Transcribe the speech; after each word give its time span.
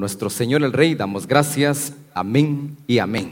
nuestro 0.00 0.30
Señor 0.30 0.62
el 0.62 0.72
Rey, 0.72 0.94
damos 0.94 1.26
gracias. 1.26 1.92
Amén 2.14 2.76
y 2.86 2.98
amén. 2.98 3.30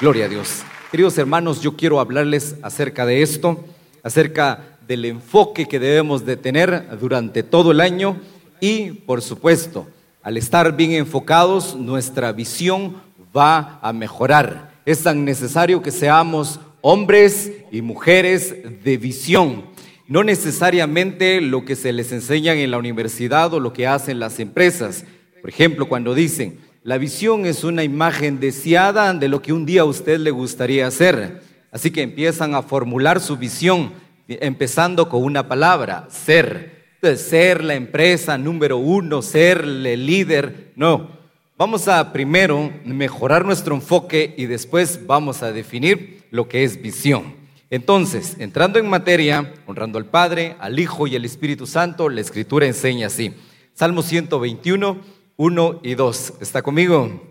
Gloria 0.00 0.26
a 0.26 0.28
Dios. 0.28 0.62
Queridos 0.90 1.16
hermanos, 1.18 1.62
yo 1.62 1.74
quiero 1.74 1.98
hablarles 1.98 2.56
acerca 2.62 3.06
de 3.06 3.22
esto, 3.22 3.64
acerca 4.02 4.78
del 4.86 5.06
enfoque 5.06 5.66
que 5.66 5.80
debemos 5.80 6.24
de 6.24 6.36
tener 6.36 6.98
durante 7.00 7.42
todo 7.42 7.72
el 7.72 7.80
año 7.80 8.20
y, 8.60 8.90
por 8.90 9.22
supuesto, 9.22 9.88
al 10.22 10.36
estar 10.36 10.76
bien 10.76 10.92
enfocados, 10.92 11.74
nuestra 11.74 12.32
visión 12.32 12.96
va 13.36 13.78
a 13.82 13.92
mejorar. 13.92 14.72
Es 14.84 15.02
tan 15.02 15.24
necesario 15.24 15.82
que 15.82 15.90
seamos 15.90 16.60
hombres 16.82 17.52
y 17.72 17.80
mujeres 17.80 18.54
de 18.84 18.96
visión 18.98 19.64
no 20.08 20.24
necesariamente 20.24 21.42
lo 21.42 21.66
que 21.66 21.76
se 21.76 21.92
les 21.92 22.12
enseña 22.12 22.54
en 22.54 22.70
la 22.70 22.78
universidad 22.78 23.52
o 23.52 23.60
lo 23.60 23.74
que 23.74 23.86
hacen 23.86 24.18
las 24.18 24.40
empresas. 24.40 25.04
Por 25.42 25.50
ejemplo, 25.50 25.86
cuando 25.86 26.14
dicen, 26.14 26.58
la 26.82 26.96
visión 26.96 27.44
es 27.44 27.62
una 27.62 27.84
imagen 27.84 28.40
deseada 28.40 29.12
de 29.12 29.28
lo 29.28 29.42
que 29.42 29.52
un 29.52 29.66
día 29.66 29.82
a 29.82 29.84
usted 29.84 30.18
le 30.18 30.30
gustaría 30.30 30.86
hacer. 30.86 31.42
Así 31.70 31.90
que 31.90 32.00
empiezan 32.00 32.54
a 32.54 32.62
formular 32.62 33.20
su 33.20 33.36
visión, 33.36 33.92
empezando 34.26 35.10
con 35.10 35.22
una 35.22 35.46
palabra, 35.46 36.08
ser. 36.10 36.86
ser 37.02 37.62
la 37.62 37.74
empresa 37.74 38.38
número 38.38 38.78
uno, 38.78 39.20
ser 39.20 39.60
el 39.60 40.06
líder. 40.06 40.72
No, 40.74 41.10
vamos 41.58 41.86
a 41.86 42.14
primero 42.14 42.72
mejorar 42.86 43.44
nuestro 43.44 43.74
enfoque 43.74 44.34
y 44.38 44.46
después 44.46 45.06
vamos 45.06 45.42
a 45.42 45.52
definir 45.52 46.22
lo 46.30 46.48
que 46.48 46.64
es 46.64 46.80
visión. 46.80 47.37
Entonces, 47.70 48.36
entrando 48.38 48.78
en 48.78 48.88
materia, 48.88 49.52
honrando 49.66 49.98
al 49.98 50.06
Padre, 50.06 50.56
al 50.58 50.78
Hijo 50.78 51.06
y 51.06 51.16
al 51.16 51.24
Espíritu 51.24 51.66
Santo, 51.66 52.08
la 52.08 52.20
Escritura 52.20 52.66
enseña 52.66 53.08
así. 53.08 53.34
Salmo 53.74 54.02
121, 54.02 54.98
1 55.36 55.80
y 55.82 55.94
2. 55.94 56.32
¿Está 56.40 56.62
conmigo? 56.62 57.28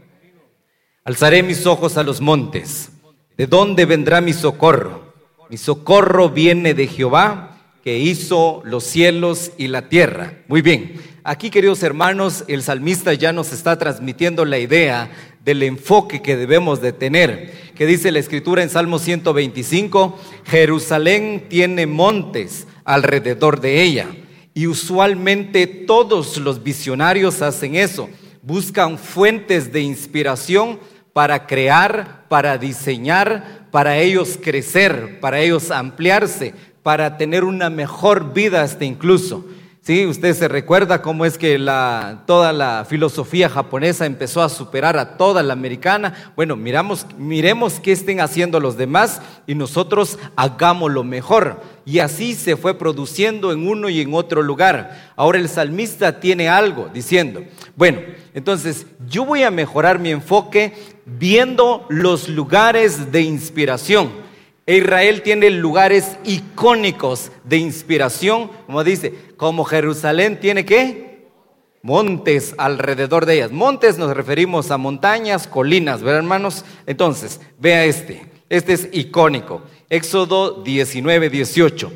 Alzaré 1.04 1.42
mis 1.42 1.66
ojos 1.66 1.98
a 1.98 2.04
los 2.04 2.22
montes. 2.22 2.92
¿De 3.36 3.48
dónde 3.48 3.86
vendrá 3.86 4.22
mi 4.22 4.34
socorro? 4.34 5.14
Mi 5.50 5.58
socorro 5.58 6.30
viene 6.30 6.74
de 6.74 6.86
Jehová, 6.88 7.58
que 7.84 7.98
hizo 7.98 8.62
los 8.66 8.84
cielos 8.84 9.52
y 9.58 9.70
la 9.70 9.90
tierra. 9.90 10.44
Muy 10.48 10.62
bien. 10.62 11.02
Aquí, 11.24 11.50
queridos 11.50 11.82
hermanos, 11.84 12.44
el 12.48 12.62
salmista 12.62 13.14
ya 13.14 13.34
nos 13.34 13.54
está 13.54 13.78
transmitiendo 13.78 14.46
la 14.46 14.60
idea 14.60 15.10
del 15.48 15.64
enfoque 15.64 16.22
que 16.22 16.36
debemos 16.36 16.82
de 16.82 16.92
tener, 16.92 17.54
que 17.74 17.86
dice 17.86 18.12
la 18.12 18.20
escritura 18.20 18.64
en 18.64 18.70
Salmo 18.70 19.00
125, 19.00 20.20
Jerusalén 20.44 21.46
tiene 21.48 21.88
montes 21.88 22.68
alrededor 22.84 23.62
de 23.62 23.82
ella. 23.82 24.08
Y 24.54 24.68
usualmente 24.68 25.66
todos 25.66 26.36
los 26.36 26.64
visionarios 26.64 27.42
hacen 27.42 27.76
eso, 27.76 28.10
buscan 28.42 28.98
fuentes 28.98 29.72
de 29.72 29.80
inspiración 29.80 30.82
para 31.14 31.48
crear, 31.48 32.26
para 32.28 32.58
diseñar, 32.58 33.70
para 33.72 34.00
ellos 34.00 34.38
crecer, 34.44 35.22
para 35.22 35.40
ellos 35.40 35.72
ampliarse, 35.72 36.56
para 36.84 37.16
tener 37.16 37.46
una 37.46 37.70
mejor 37.70 38.34
vida 38.34 38.64
hasta 38.64 38.84
incluso. 38.84 39.46
Sí, 39.88 40.06
usted 40.06 40.34
se 40.34 40.50
recuerda 40.50 41.02
cómo 41.02 41.24
es 41.24 41.38
que 41.38 41.58
la, 41.58 42.24
toda 42.26 42.52
la 42.52 42.86
filosofía 42.90 43.48
japonesa 43.48 44.06
empezó 44.06 44.42
a 44.42 44.50
superar 44.50 44.98
a 44.98 45.16
toda 45.16 45.42
la 45.44 45.54
americana. 45.54 46.34
Bueno, 46.36 46.58
miramos, 46.58 47.06
miremos 47.18 47.80
qué 47.80 47.94
estén 47.94 48.20
haciendo 48.20 48.60
los 48.60 48.76
demás 48.76 49.22
y 49.48 49.56
nosotros 49.56 50.20
hagámoslo 50.36 51.06
mejor. 51.06 51.62
Y 51.86 52.00
así 52.00 52.36
se 52.36 52.58
fue 52.58 52.78
produciendo 52.78 53.54
en 53.54 53.66
uno 53.66 53.88
y 53.88 54.02
en 54.02 54.14
otro 54.14 54.44
lugar. 54.44 55.14
Ahora 55.16 55.40
el 55.40 55.48
salmista 55.48 56.20
tiene 56.20 56.50
algo 56.50 56.90
diciendo, 56.94 57.44
bueno, 57.78 58.02
entonces 58.34 58.88
yo 59.08 59.24
voy 59.24 59.44
a 59.44 59.52
mejorar 59.52 60.00
mi 60.00 60.12
enfoque 60.12 60.74
viendo 61.06 61.86
los 61.88 62.28
lugares 62.28 63.14
de 63.14 63.22
inspiración 63.22 64.27
Israel 64.68 65.22
tiene 65.22 65.50
lugares 65.50 66.18
icónicos 66.26 67.32
de 67.46 67.58
inspiración, 67.58 68.52
como 68.66 68.84
dice, 68.84 69.14
como 69.38 69.64
Jerusalén 69.64 70.42
tiene 70.42 70.66
qué? 70.66 71.30
Montes 71.82 72.54
alrededor 72.58 73.26
de 73.26 73.36
ellas. 73.36 73.52
Montes 73.52 73.98
nos 73.98 74.16
referimos 74.16 74.70
a 74.70 74.78
montañas, 74.78 75.48
colinas, 75.48 76.02
¿verdad 76.02 76.20
hermanos? 76.20 76.66
Entonces, 76.86 77.40
vea 77.58 77.86
este, 77.86 78.26
este 78.50 78.74
es 78.74 78.90
icónico. 78.92 79.62
Éxodo 79.90 80.62
19, 80.64 81.30
18. 81.30 81.94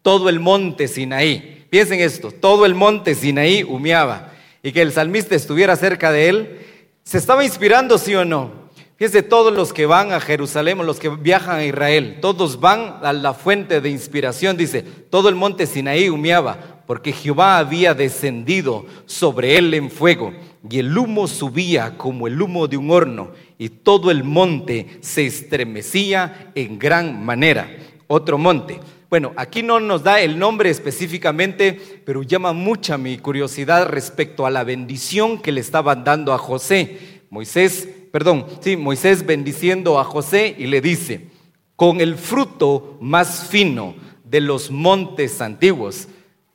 Todo 0.00 0.30
el 0.30 0.40
monte 0.40 0.88
Sinaí. 0.88 1.66
Piensen 1.68 2.00
esto, 2.00 2.30
todo 2.30 2.64
el 2.64 2.74
monte 2.74 3.14
Sinaí 3.14 3.64
humeaba 3.64 4.32
y 4.62 4.72
que 4.72 4.80
el 4.80 4.92
salmista 4.92 5.34
estuviera 5.34 5.76
cerca 5.76 6.10
de 6.10 6.28
él. 6.30 6.58
¿Se 7.02 7.18
estaba 7.18 7.44
inspirando, 7.44 7.98
sí 7.98 8.14
o 8.14 8.24
no? 8.24 8.63
Fíjense, 8.96 9.24
todos 9.24 9.52
los 9.52 9.72
que 9.72 9.86
van 9.86 10.12
a 10.12 10.20
Jerusalén, 10.20 10.78
los 10.86 11.00
que 11.00 11.08
viajan 11.08 11.56
a 11.56 11.64
Israel, 11.64 12.18
todos 12.20 12.60
van 12.60 12.98
a 13.02 13.12
la 13.12 13.34
fuente 13.34 13.80
de 13.80 13.90
inspiración, 13.90 14.56
dice, 14.56 14.82
todo 14.82 15.28
el 15.28 15.34
monte 15.34 15.66
Sinaí 15.66 16.08
humeaba, 16.08 16.82
porque 16.86 17.12
Jehová 17.12 17.58
había 17.58 17.92
descendido 17.92 18.86
sobre 19.06 19.56
él 19.56 19.74
en 19.74 19.90
fuego, 19.90 20.32
y 20.70 20.78
el 20.78 20.96
humo 20.96 21.26
subía 21.26 21.98
como 21.98 22.28
el 22.28 22.40
humo 22.40 22.68
de 22.68 22.76
un 22.76 22.88
horno, 22.92 23.32
y 23.58 23.68
todo 23.68 24.12
el 24.12 24.22
monte 24.22 24.98
se 25.00 25.26
estremecía 25.26 26.52
en 26.54 26.78
gran 26.78 27.24
manera. 27.24 27.68
Otro 28.06 28.38
monte. 28.38 28.78
Bueno, 29.10 29.32
aquí 29.36 29.64
no 29.64 29.80
nos 29.80 30.04
da 30.04 30.20
el 30.20 30.38
nombre 30.38 30.70
específicamente, 30.70 32.02
pero 32.04 32.22
llama 32.22 32.52
mucha 32.52 32.96
mi 32.96 33.18
curiosidad 33.18 33.88
respecto 33.88 34.46
a 34.46 34.50
la 34.50 34.62
bendición 34.62 35.40
que 35.40 35.52
le 35.52 35.60
estaban 35.60 36.04
dando 36.04 36.32
a 36.32 36.38
José. 36.38 37.22
Moisés 37.30 37.88
perdón, 38.14 38.46
sí, 38.60 38.76
Moisés 38.76 39.26
bendiciendo 39.26 39.98
a 39.98 40.04
José 40.04 40.54
y 40.56 40.68
le 40.68 40.80
dice, 40.80 41.30
con 41.74 42.00
el 42.00 42.14
fruto 42.14 42.96
más 43.00 43.48
fino 43.48 43.96
de 44.22 44.40
los 44.40 44.70
montes 44.70 45.40
antiguos. 45.40 46.06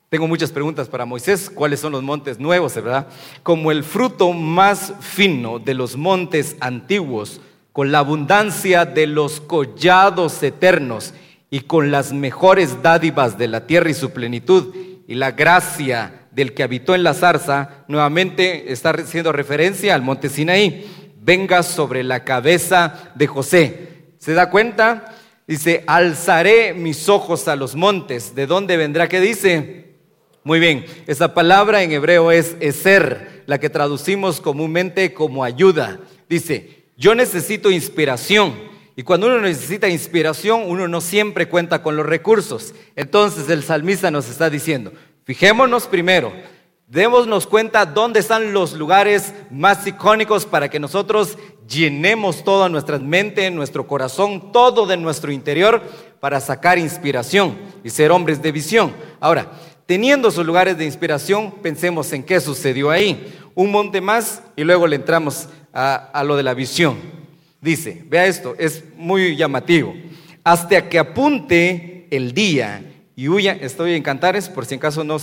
Tengo 0.08 0.26
muchas 0.26 0.52
preguntas 0.52 0.88
para 0.88 1.04
Moisés, 1.04 1.50
¿cuáles 1.54 1.80
son 1.80 1.92
los 1.92 2.02
montes 2.02 2.38
nuevos, 2.40 2.74
verdad? 2.76 3.08
Como 3.42 3.70
el 3.70 3.84
fruto 3.84 4.32
más 4.32 4.94
fino 5.00 5.58
de 5.58 5.74
los 5.74 5.98
montes 5.98 6.56
antiguos, 6.60 7.42
con 7.72 7.92
la 7.92 7.98
abundancia 7.98 8.86
de 8.86 9.06
los 9.06 9.42
collados 9.42 10.42
eternos 10.42 11.12
y 11.50 11.60
con 11.60 11.90
las 11.90 12.14
mejores 12.14 12.82
dádivas 12.82 13.36
de 13.36 13.48
la 13.48 13.66
tierra 13.66 13.90
y 13.90 13.94
su 13.94 14.12
plenitud 14.12 14.74
y 15.06 15.14
la 15.14 15.32
gracia 15.32 16.26
del 16.30 16.54
que 16.54 16.62
habitó 16.62 16.94
en 16.94 17.02
la 17.02 17.12
zarza, 17.12 17.84
nuevamente 17.86 18.72
está 18.72 18.92
haciendo 18.92 19.30
referencia 19.30 19.94
al 19.94 20.00
monte 20.00 20.30
Sinaí 20.30 20.99
venga 21.20 21.62
sobre 21.62 22.02
la 22.02 22.24
cabeza 22.24 23.12
de 23.14 23.26
José. 23.26 23.88
¿Se 24.18 24.32
da 24.32 24.50
cuenta? 24.50 25.14
Dice, 25.46 25.84
alzaré 25.86 26.74
mis 26.74 27.08
ojos 27.08 27.48
a 27.48 27.56
los 27.56 27.74
montes. 27.74 28.34
¿De 28.34 28.46
dónde 28.46 28.76
vendrá? 28.76 29.08
¿Qué 29.08 29.20
dice? 29.20 29.94
Muy 30.42 30.58
bien, 30.58 30.86
esa 31.06 31.34
palabra 31.34 31.82
en 31.82 31.92
hebreo 31.92 32.32
es 32.32 32.56
ser, 32.74 33.42
la 33.46 33.58
que 33.58 33.68
traducimos 33.68 34.40
comúnmente 34.40 35.12
como 35.12 35.44
ayuda. 35.44 36.00
Dice, 36.28 36.84
yo 36.96 37.14
necesito 37.14 37.70
inspiración. 37.70 38.54
Y 38.96 39.02
cuando 39.02 39.26
uno 39.26 39.40
necesita 39.40 39.88
inspiración, 39.88 40.62
uno 40.66 40.86
no 40.86 41.00
siempre 41.00 41.48
cuenta 41.48 41.82
con 41.82 41.96
los 41.96 42.06
recursos. 42.06 42.74
Entonces 42.96 43.48
el 43.48 43.62
salmista 43.62 44.10
nos 44.10 44.28
está 44.28 44.50
diciendo, 44.50 44.92
fijémonos 45.24 45.86
primero, 45.86 46.32
Démonos 46.90 47.46
cuenta 47.46 47.86
dónde 47.86 48.18
están 48.18 48.52
los 48.52 48.72
lugares 48.72 49.32
más 49.48 49.86
icónicos 49.86 50.44
para 50.44 50.68
que 50.68 50.80
nosotros 50.80 51.38
llenemos 51.68 52.42
toda 52.42 52.68
nuestra 52.68 52.98
mente, 52.98 53.48
nuestro 53.52 53.86
corazón, 53.86 54.50
todo 54.50 54.86
de 54.86 54.96
nuestro 54.96 55.30
interior 55.30 55.80
para 56.18 56.40
sacar 56.40 56.80
inspiración 56.80 57.56
y 57.84 57.90
ser 57.90 58.10
hombres 58.10 58.42
de 58.42 58.50
visión. 58.50 58.92
Ahora, 59.20 59.52
teniendo 59.86 60.30
esos 60.30 60.44
lugares 60.44 60.76
de 60.78 60.84
inspiración, 60.84 61.52
pensemos 61.62 62.12
en 62.12 62.24
qué 62.24 62.40
sucedió 62.40 62.90
ahí. 62.90 63.38
Un 63.54 63.70
monte 63.70 64.00
más 64.00 64.42
y 64.56 64.64
luego 64.64 64.88
le 64.88 64.96
entramos 64.96 65.48
a, 65.72 65.94
a 65.94 66.24
lo 66.24 66.36
de 66.36 66.42
la 66.42 66.54
visión. 66.54 66.98
Dice, 67.60 68.04
vea 68.08 68.26
esto, 68.26 68.56
es 68.58 68.82
muy 68.96 69.36
llamativo. 69.36 69.94
Hasta 70.42 70.88
que 70.88 70.98
apunte 70.98 72.08
el 72.10 72.34
día 72.34 72.82
y 73.20 73.28
huya, 73.28 73.52
estoy 73.60 73.92
en 73.92 74.02
Cantares, 74.02 74.48
por 74.48 74.64
si 74.64 74.72
en 74.72 74.80
caso 74.80 75.04
no 75.04 75.18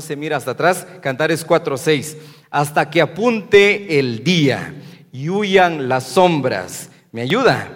se, 0.00 0.16
mira 0.16 0.36
hasta 0.36 0.50
atrás, 0.50 0.84
Cantares 1.00 1.46
4.6, 1.46 2.16
hasta 2.50 2.90
que 2.90 3.00
apunte 3.00 4.00
el 4.00 4.24
día 4.24 4.74
y 5.12 5.28
huyan 5.28 5.88
las 5.88 6.08
sombras. 6.08 6.90
¿Me 7.12 7.20
ayuda? 7.20 7.68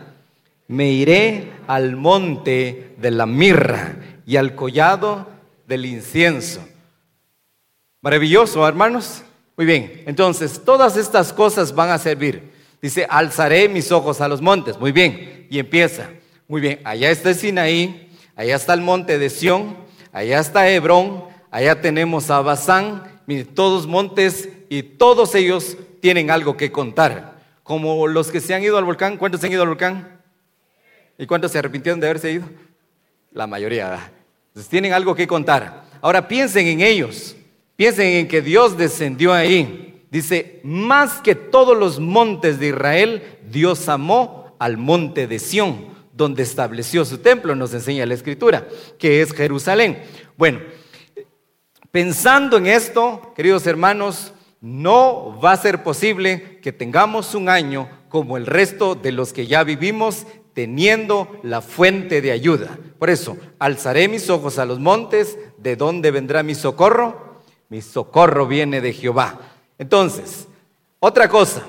Me 0.67 0.91
iré 0.91 1.53
al 1.69 1.95
monte 1.95 2.97
de 2.99 3.13
la 3.13 3.27
mirra 3.27 3.95
y 4.27 4.35
al 4.35 4.57
collado 4.57 5.29
del 5.69 5.87
incienso. 5.87 6.67
Maravilloso, 8.01 8.67
hermanos. 8.67 9.23
Muy 9.57 9.67
bien, 9.67 10.03
entonces 10.05 10.65
todas 10.65 10.97
estas 10.97 11.33
cosas 11.33 11.73
van 11.73 11.91
a 11.91 11.99
servir. 11.99 12.51
Dice, 12.83 13.07
alzaré 13.09 13.69
mis 13.69 13.93
ojos 13.93 14.21
a 14.21 14.27
los 14.27 14.43
montes. 14.43 14.81
Muy 14.81 14.91
bien, 14.91 15.47
y 15.49 15.61
empieza. 15.61 16.11
Muy 16.49 16.61
bien, 16.61 16.81
allá 16.83 17.13
está 17.13 17.33
Sinaí, 17.33 18.10
Allá 18.41 18.57
está 18.57 18.73
el 18.73 18.81
monte 18.81 19.19
de 19.19 19.29
Sión, 19.29 19.77
allá 20.13 20.41
está 20.41 20.67
Hebrón, 20.67 21.25
allá 21.51 21.83
tenemos 21.83 22.31
a 22.31 22.43
mire, 23.27 23.45
todos 23.45 23.87
montes 23.87 24.49
y 24.71 24.83
todos 24.83 25.35
ellos 25.35 25.77
tienen 26.01 26.31
algo 26.31 26.57
que 26.57 26.73
contar. 26.73 27.39
Como 27.63 28.09
los 28.09 28.31
que 28.31 28.41
se 28.41 28.55
han 28.55 28.63
ido 28.63 28.79
al 28.79 28.87
volcán, 28.87 29.19
¿cuántos 29.19 29.43
se 29.43 29.47
han 29.47 29.53
ido 29.53 29.61
al 29.61 29.69
volcán? 29.69 30.23
¿Y 31.19 31.27
cuántos 31.27 31.53
se 31.53 31.59
arrepintieron 31.59 32.01
de 32.01 32.07
haberse 32.07 32.33
ido? 32.33 32.49
La 33.31 33.47
mayoría. 33.47 34.11
Entonces 34.49 34.71
tienen 34.71 34.95
algo 34.95 35.15
que 35.15 35.27
contar. 35.27 35.85
Ahora 36.01 36.27
piensen 36.27 36.67
en 36.67 36.81
ellos. 36.81 37.37
Piensen 37.77 38.07
en 38.07 38.27
que 38.27 38.41
Dios 38.41 38.75
descendió 38.79 39.35
ahí. 39.35 40.03
Dice, 40.11 40.61
más 40.65 41.21
que 41.21 41.35
todos 41.35 41.77
los 41.77 42.01
montes 42.01 42.59
de 42.59 42.69
Israel, 42.69 43.23
Dios 43.51 43.87
amó 43.91 44.57
al 44.59 44.79
monte 44.79 45.27
de 45.27 45.39
Sión, 45.39 45.89
donde 46.21 46.43
estableció 46.43 47.07
su 47.07 47.19
templo, 47.19 47.55
nos 47.55 47.73
enseña 47.73 48.05
la 48.05 48.13
escritura, 48.13 48.69
que 48.99 49.23
es 49.23 49.33
Jerusalén. 49.33 50.03
Bueno, 50.37 50.61
pensando 51.91 52.59
en 52.59 52.67
esto, 52.67 53.33
queridos 53.35 53.67
hermanos, 53.67 54.35
no 54.61 55.41
va 55.41 55.53
a 55.53 55.57
ser 55.57 55.83
posible 55.83 56.59
que 56.61 56.73
tengamos 56.75 57.35
un 57.35 57.49
año 57.49 57.89
como 58.11 58.37
el 58.37 58.45
resto 58.45 58.95
de 58.95 59.13
los 59.13 59.33
que 59.33 59.47
ya 59.47 59.65
vivimos 59.65 60.27
teniendo 60.53 61.41
la 61.43 61.63
fuente 61.63 62.21
de 62.21 62.33
ayuda. 62.33 62.79
Por 62.99 63.09
eso, 63.09 63.39
alzaré 63.59 64.07
mis 64.07 64.29
ojos 64.29 64.59
a 64.59 64.67
los 64.67 64.79
montes, 64.79 65.39
¿de 65.57 65.75
dónde 65.75 66.11
vendrá 66.11 66.43
mi 66.43 66.55
socorro? 66.55 67.41
Mi 67.71 67.81
socorro 67.81 68.47
viene 68.47 68.83
de 68.83 68.93
Jehová. 68.93 69.41
Entonces, 69.79 70.49
otra 70.99 71.31
cosa, 71.31 71.65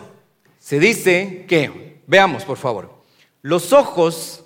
se 0.60 0.78
dice 0.78 1.46
que, 1.48 2.02
veamos 2.06 2.44
por 2.44 2.58
favor, 2.58 3.02
los 3.42 3.74
ojos, 3.74 4.41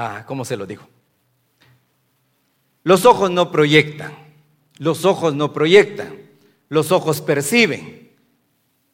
ah, 0.00 0.24
¿cómo 0.26 0.44
se 0.44 0.56
lo 0.56 0.66
digo? 0.66 0.82
Los 2.82 3.04
ojos 3.04 3.30
no 3.30 3.52
proyectan, 3.52 4.12
los 4.78 5.04
ojos 5.04 5.34
no 5.34 5.52
proyectan, 5.52 6.16
los 6.68 6.90
ojos 6.90 7.20
perciben. 7.20 8.10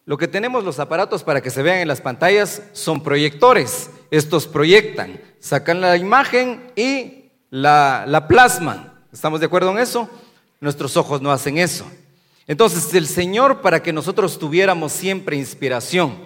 Lo 0.05 0.19
que 0.19 0.29
tenemos 0.29 0.65
los 0.65 0.81
aparatos 0.81 1.23
para 1.23 1.41
que 1.41 1.51
se 1.51 1.63
vean 1.63 1.79
en 1.79 1.89
las 1.89 2.01
pantallas 2.01 2.63
son 2.73 3.03
proyectores. 3.03 3.91
Estos 4.11 4.47
proyectan, 4.47 5.21
sacan 5.39 5.81
la 5.81 5.97
imagen 5.97 6.73
y 6.77 7.31
la, 7.51 8.05
la 8.07 8.27
plasman. 8.29 8.93
¿Estamos 9.13 9.41
de 9.41 9.47
acuerdo 9.47 9.71
en 9.73 9.79
eso? 9.79 10.09
Nuestros 10.61 10.97
ojos 10.97 11.23
no 11.23 11.31
hacen 11.31 11.59
eso. 11.59 11.87
Entonces 12.47 12.93
el 12.95 13.07
Señor 13.07 13.61
para 13.61 13.83
que 13.83 13.93
nosotros 13.93 14.39
tuviéramos 14.39 14.93
siempre 14.93 15.37
inspiración, 15.37 16.17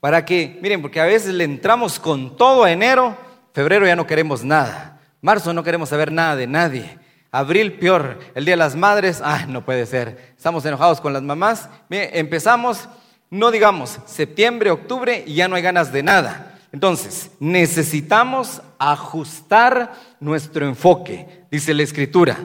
para 0.00 0.24
que, 0.24 0.58
miren, 0.62 0.82
porque 0.82 1.00
a 1.00 1.06
veces 1.06 1.34
le 1.34 1.44
entramos 1.44 1.98
con 1.98 2.36
todo 2.36 2.64
a 2.64 2.70
enero, 2.70 3.16
febrero 3.56 3.86
ya 3.86 3.96
no 3.96 4.06
queremos 4.06 4.44
nada, 4.44 5.00
marzo 5.22 5.54
no 5.54 5.62
queremos 5.64 5.88
saber 5.88 6.12
nada 6.12 6.36
de 6.36 6.46
nadie, 6.46 6.98
abril 7.32 7.72
peor, 7.78 8.18
el 8.34 8.44
Día 8.44 8.52
de 8.52 8.58
las 8.58 8.76
Madres, 8.76 9.22
ah, 9.24 9.46
no 9.48 9.64
puede 9.64 9.86
ser, 9.86 10.34
estamos 10.36 10.66
enojados 10.66 11.00
con 11.00 11.14
las 11.14 11.22
mamás, 11.22 11.70
empezamos 11.88 12.86
no 13.30 13.50
digamos 13.50 13.98
septiembre, 14.04 14.70
octubre 14.70 15.24
y 15.26 15.36
ya 15.36 15.48
no 15.48 15.56
hay 15.56 15.62
ganas 15.62 15.90
de 15.90 16.02
nada. 16.02 16.58
Entonces, 16.70 17.30
necesitamos 17.40 18.60
ajustar 18.78 19.94
nuestro 20.20 20.66
enfoque, 20.66 21.46
dice 21.50 21.72
la 21.72 21.82
escritura. 21.82 22.36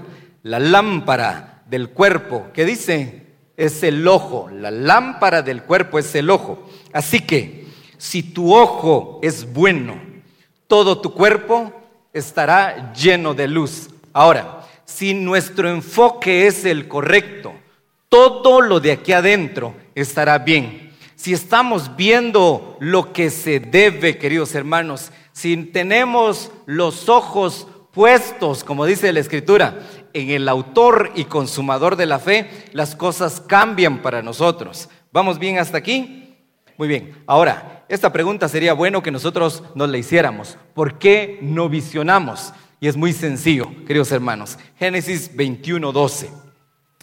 La 0.43 0.59
lámpara 0.59 1.61
del 1.67 1.89
cuerpo, 1.89 2.47
¿qué 2.53 2.63
dice? 2.63 3.27
Es 3.57 3.83
el 3.83 4.07
ojo. 4.07 4.49
La 4.49 4.71
lámpara 4.71 5.41
del 5.41 5.63
cuerpo 5.63 5.99
es 5.99 6.15
el 6.15 6.29
ojo. 6.29 6.69
Así 6.93 7.19
que, 7.19 7.67
si 7.97 8.23
tu 8.23 8.55
ojo 8.55 9.19
es 9.21 9.51
bueno, 9.51 10.10
todo 10.71 11.01
tu 11.01 11.13
cuerpo 11.13 11.69
estará 12.13 12.93
lleno 12.93 13.33
de 13.33 13.45
luz. 13.45 13.89
Ahora, 14.13 14.61
si 14.85 15.13
nuestro 15.13 15.67
enfoque 15.67 16.47
es 16.47 16.63
el 16.63 16.87
correcto, 16.87 17.51
todo 18.07 18.61
lo 18.61 18.79
de 18.79 18.93
aquí 18.93 19.11
adentro 19.11 19.75
estará 19.95 20.37
bien. 20.37 20.93
Si 21.17 21.33
estamos 21.33 21.97
viendo 21.97 22.77
lo 22.79 23.11
que 23.11 23.31
se 23.31 23.59
debe, 23.59 24.17
queridos 24.17 24.55
hermanos, 24.55 25.11
si 25.33 25.57
tenemos 25.57 26.53
los 26.65 27.09
ojos 27.09 27.67
puestos, 27.91 28.63
como 28.63 28.85
dice 28.85 29.11
la 29.11 29.19
escritura, 29.19 29.77
en 30.13 30.29
el 30.29 30.47
autor 30.47 31.11
y 31.15 31.25
consumador 31.25 31.97
de 31.97 32.05
la 32.05 32.19
fe, 32.19 32.49
las 32.71 32.95
cosas 32.95 33.41
cambian 33.41 34.01
para 34.01 34.21
nosotros. 34.21 34.87
¿Vamos 35.11 35.37
bien 35.37 35.59
hasta 35.59 35.77
aquí? 35.77 36.30
Muy 36.77 36.87
bien. 36.87 37.15
Ahora, 37.27 37.85
esta 37.89 38.11
pregunta 38.11 38.47
sería 38.47 38.73
bueno 38.73 39.03
que 39.03 39.11
nosotros 39.11 39.63
nos 39.75 39.89
la 39.89 39.97
hiciéramos. 39.97 40.57
¿Por 40.73 40.97
qué 40.97 41.39
no 41.41 41.69
visionamos? 41.69 42.53
Y 42.79 42.87
es 42.87 42.97
muy 42.97 43.13
sencillo, 43.13 43.69
queridos 43.85 44.11
hermanos. 44.11 44.57
Génesis 44.79 45.35
21, 45.35 45.91
12. 45.91 46.29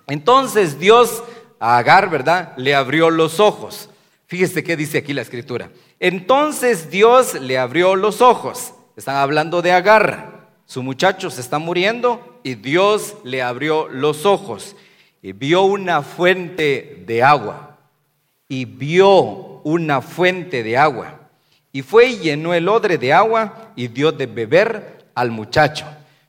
Entonces 0.08 0.78
Dios 0.78 1.22
a 1.60 1.78
Agar, 1.78 2.10
¿verdad? 2.10 2.52
Le 2.56 2.74
abrió 2.74 3.10
los 3.10 3.40
ojos. 3.40 3.90
Fíjese 4.26 4.64
qué 4.64 4.76
dice 4.76 4.98
aquí 4.98 5.12
la 5.12 5.22
escritura. 5.22 5.70
Entonces 6.00 6.90
Dios 6.90 7.34
le 7.40 7.58
abrió 7.58 7.94
los 7.94 8.20
ojos. 8.20 8.74
Están 8.96 9.16
hablando 9.16 9.62
de 9.62 9.72
Agar. 9.72 10.48
Su 10.66 10.82
muchacho 10.82 11.30
se 11.30 11.40
está 11.40 11.58
muriendo 11.58 12.40
y 12.42 12.54
Dios 12.54 13.16
le 13.24 13.42
abrió 13.42 13.88
los 13.88 14.26
ojos 14.26 14.76
y 15.22 15.32
vio 15.32 15.62
una 15.62 16.02
fuente 16.02 17.04
de 17.06 17.22
agua. 17.22 17.78
Y 18.48 18.64
vio 18.64 19.47
una 19.72 20.00
fuente 20.00 20.62
de 20.62 20.78
agua. 20.78 21.20
Y 21.72 21.82
fue 21.82 22.06
y 22.06 22.18
llenó 22.18 22.54
el 22.54 22.68
odre 22.68 22.96
de 22.96 23.12
agua 23.12 23.72
y 23.76 23.88
dio 23.88 24.12
de 24.12 24.26
beber 24.26 25.04
al 25.14 25.30
muchacho. 25.30 25.84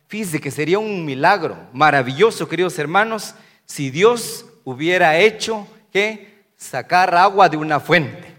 Fíjese 0.07 0.41
que 0.41 0.51
sería 0.51 0.80
un 0.80 1.06
milagro 1.06 1.56
maravilloso, 1.71 2.50
queridos 2.50 2.77
hermanos, 2.80 3.36
si 3.65 3.91
Dios 3.91 4.45
hubiera 4.65 5.18
hecho 5.18 5.68
que 5.94 6.44
sacar 6.57 7.15
agua 7.15 7.47
de 7.47 7.56
una 7.56 7.80
fuente. 7.80 8.36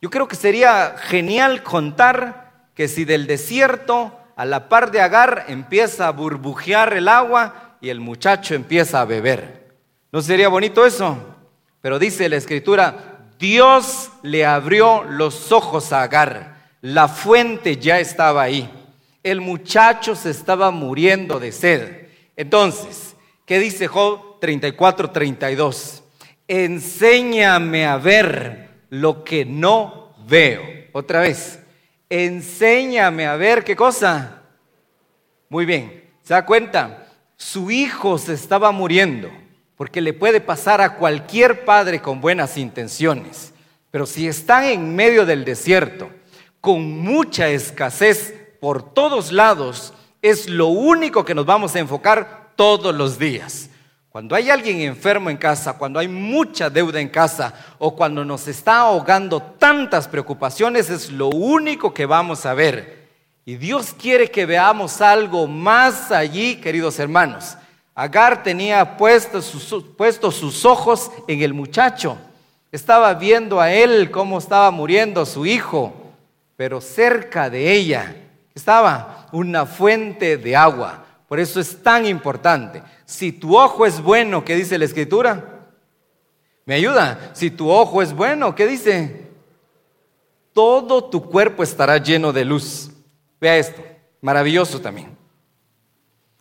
Yo 0.00 0.08
creo 0.08 0.28
que 0.28 0.36
sería 0.36 0.94
genial 0.96 1.64
contar 1.64 2.68
que 2.74 2.86
si 2.86 3.04
del 3.04 3.26
desierto 3.26 4.16
a 4.36 4.44
la 4.44 4.68
par 4.68 4.92
de 4.92 5.00
Agar 5.00 5.46
empieza 5.48 6.06
a 6.06 6.12
burbujear 6.12 6.92
el 6.92 7.08
agua 7.08 7.76
y 7.80 7.88
el 7.88 7.98
muchacho 7.98 8.54
empieza 8.54 9.00
a 9.00 9.04
beber. 9.04 9.74
¿No 10.12 10.22
sería 10.22 10.48
bonito 10.48 10.86
eso? 10.86 11.18
Pero 11.80 11.98
dice 11.98 12.28
la 12.28 12.36
escritura, 12.36 13.17
Dios 13.38 14.10
le 14.22 14.44
abrió 14.44 15.04
los 15.04 15.52
ojos 15.52 15.92
a 15.92 16.02
Agar. 16.02 16.72
La 16.80 17.08
fuente 17.08 17.76
ya 17.76 18.00
estaba 18.00 18.42
ahí. 18.42 18.68
El 19.22 19.40
muchacho 19.40 20.14
se 20.14 20.30
estaba 20.30 20.70
muriendo 20.70 21.38
de 21.38 21.52
sed. 21.52 22.08
Entonces, 22.36 23.14
¿qué 23.44 23.58
dice 23.58 23.86
Job? 23.86 24.40
34, 24.40 25.10
32. 25.10 26.02
Enséñame 26.46 27.86
a 27.86 27.96
ver 27.96 28.68
lo 28.90 29.24
que 29.24 29.44
no 29.44 30.14
veo. 30.26 30.62
Otra 30.92 31.20
vez, 31.20 31.60
enséñame 32.08 33.26
a 33.26 33.36
ver 33.36 33.64
qué 33.64 33.76
cosa. 33.76 34.42
Muy 35.48 35.64
bien, 35.64 36.04
¿se 36.22 36.34
da 36.34 36.44
cuenta? 36.44 37.06
Su 37.36 37.70
hijo 37.70 38.18
se 38.18 38.34
estaba 38.34 38.72
muriendo, 38.72 39.30
porque 39.78 40.00
le 40.00 40.12
puede 40.12 40.40
pasar 40.40 40.80
a 40.80 40.96
cualquier 40.96 41.64
padre 41.64 42.02
con 42.02 42.20
buenas 42.20 42.58
intenciones. 42.58 43.54
Pero 43.92 44.06
si 44.06 44.26
están 44.26 44.64
en 44.64 44.96
medio 44.96 45.24
del 45.24 45.44
desierto, 45.44 46.10
con 46.60 46.82
mucha 47.00 47.48
escasez 47.48 48.34
por 48.60 48.92
todos 48.92 49.30
lados, 49.30 49.94
es 50.20 50.48
lo 50.48 50.66
único 50.66 51.24
que 51.24 51.34
nos 51.34 51.46
vamos 51.46 51.76
a 51.76 51.78
enfocar 51.78 52.50
todos 52.56 52.92
los 52.92 53.20
días. 53.20 53.70
Cuando 54.10 54.34
hay 54.34 54.50
alguien 54.50 54.80
enfermo 54.80 55.30
en 55.30 55.36
casa, 55.36 55.78
cuando 55.78 56.00
hay 56.00 56.08
mucha 56.08 56.68
deuda 56.68 57.00
en 57.00 57.08
casa 57.08 57.54
o 57.78 57.94
cuando 57.94 58.24
nos 58.24 58.48
está 58.48 58.80
ahogando 58.80 59.40
tantas 59.40 60.08
preocupaciones, 60.08 60.90
es 60.90 61.12
lo 61.12 61.28
único 61.28 61.94
que 61.94 62.04
vamos 62.04 62.46
a 62.46 62.54
ver. 62.54 63.10
Y 63.44 63.54
Dios 63.54 63.94
quiere 63.96 64.28
que 64.28 64.44
veamos 64.44 65.00
algo 65.00 65.46
más 65.46 66.10
allí, 66.10 66.56
queridos 66.56 66.98
hermanos. 66.98 67.56
Agar 67.98 68.44
tenía 68.44 68.96
puestos 68.96 69.44
sus, 69.46 69.82
puestos 69.82 70.36
sus 70.36 70.64
ojos 70.64 71.10
en 71.26 71.42
el 71.42 71.52
muchacho. 71.52 72.16
Estaba 72.70 73.12
viendo 73.14 73.60
a 73.60 73.72
él 73.72 74.12
cómo 74.12 74.38
estaba 74.38 74.70
muriendo 74.70 75.26
su 75.26 75.44
hijo, 75.44 75.92
pero 76.54 76.80
cerca 76.80 77.50
de 77.50 77.72
ella 77.72 78.14
estaba 78.54 79.26
una 79.32 79.66
fuente 79.66 80.36
de 80.36 80.54
agua. 80.54 81.06
Por 81.26 81.40
eso 81.40 81.58
es 81.58 81.82
tan 81.82 82.06
importante. 82.06 82.84
Si 83.04 83.32
tu 83.32 83.58
ojo 83.58 83.84
es 83.84 84.00
bueno, 84.00 84.44
¿qué 84.44 84.54
dice 84.54 84.78
la 84.78 84.84
escritura? 84.84 85.66
¿Me 86.66 86.74
ayuda? 86.74 87.32
Si 87.32 87.50
tu 87.50 87.68
ojo 87.68 88.00
es 88.00 88.12
bueno, 88.12 88.54
¿qué 88.54 88.68
dice? 88.68 89.26
Todo 90.52 91.02
tu 91.02 91.28
cuerpo 91.28 91.64
estará 91.64 91.98
lleno 91.98 92.32
de 92.32 92.44
luz. 92.44 92.92
Vea 93.40 93.58
esto, 93.58 93.82
maravilloso 94.20 94.80
también. 94.80 95.18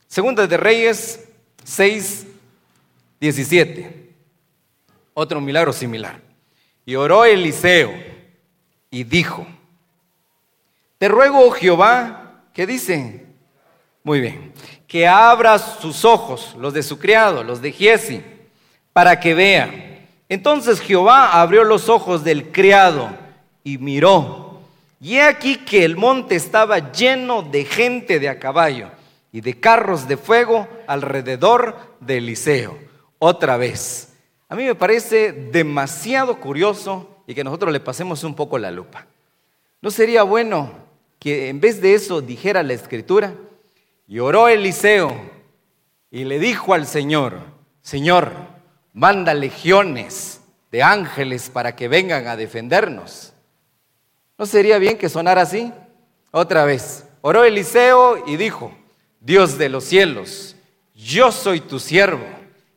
Segunda 0.05 0.45
de 0.45 0.55
Reyes 0.55 1.23
6, 1.67 2.25
17. 3.19 4.09
Otro 5.13 5.41
milagro 5.41 5.73
similar. 5.73 6.21
Y 6.85 6.95
oró 6.95 7.25
Eliseo 7.25 7.93
y 8.89 9.03
dijo, 9.03 9.45
te 10.97 11.09
ruego, 11.09 11.45
oh 11.45 11.51
Jehová, 11.51 12.41
¿qué 12.53 12.65
dice? 12.65 13.25
Muy 14.01 14.21
bien, 14.21 14.53
que 14.87 15.05
abra 15.05 15.59
sus 15.59 16.05
ojos, 16.05 16.55
los 16.57 16.73
de 16.73 16.83
su 16.83 16.97
criado, 16.97 17.43
los 17.43 17.61
de 17.61 17.73
Giesi, 17.73 18.23
para 18.93 19.19
que 19.19 19.33
vea. 19.33 20.05
Entonces 20.29 20.79
Jehová 20.79 21.41
abrió 21.41 21.65
los 21.65 21.89
ojos 21.89 22.23
del 22.23 22.49
criado 22.49 23.09
y 23.65 23.77
miró. 23.77 24.61
Y 25.01 25.15
he 25.15 25.21
aquí 25.21 25.57
que 25.57 25.83
el 25.83 25.97
monte 25.97 26.35
estaba 26.35 26.93
lleno 26.93 27.41
de 27.41 27.65
gente 27.65 28.19
de 28.19 28.29
a 28.29 28.39
caballo 28.39 28.89
y 29.33 29.41
de 29.41 29.59
carros 29.59 30.07
de 30.07 30.15
fuego 30.15 30.67
alrededor 30.87 31.75
de 31.99 32.17
Eliseo. 32.17 32.77
Otra 33.19 33.57
vez. 33.57 34.13
A 34.49 34.55
mí 34.55 34.63
me 34.63 34.75
parece 34.75 35.31
demasiado 35.31 36.39
curioso 36.39 37.23
y 37.27 37.35
que 37.35 37.43
nosotros 37.43 37.71
le 37.73 37.79
pasemos 37.79 38.23
un 38.23 38.35
poco 38.35 38.57
la 38.57 38.71
lupa. 38.71 39.05
¿No 39.81 39.91
sería 39.91 40.23
bueno 40.23 40.71
que 41.19 41.49
en 41.49 41.59
vez 41.59 41.81
de 41.81 41.93
eso 41.93 42.21
dijera 42.21 42.63
la 42.63 42.73
escritura? 42.73 43.33
Y 44.07 44.19
oró 44.19 44.47
Eliseo 44.47 45.15
y 46.09 46.23
le 46.23 46.39
dijo 46.39 46.73
al 46.73 46.87
Señor, 46.87 47.39
Señor, 47.81 48.31
manda 48.93 49.33
legiones 49.33 50.41
de 50.71 50.83
ángeles 50.83 51.49
para 51.49 51.75
que 51.75 51.87
vengan 51.87 52.27
a 52.27 52.35
defendernos. 52.35 53.33
¿No 54.37 54.45
sería 54.45 54.77
bien 54.77 54.97
que 54.97 55.09
sonara 55.09 55.41
así? 55.41 55.71
Otra 56.31 56.65
vez, 56.65 57.05
oró 57.21 57.43
Eliseo 57.43 58.23
y 58.27 58.37
dijo, 58.37 58.71
Dios 59.19 59.57
de 59.57 59.69
los 59.69 59.83
cielos, 59.83 60.56
yo 60.97 61.31
soy 61.31 61.61
tu 61.61 61.79
siervo, 61.79 62.25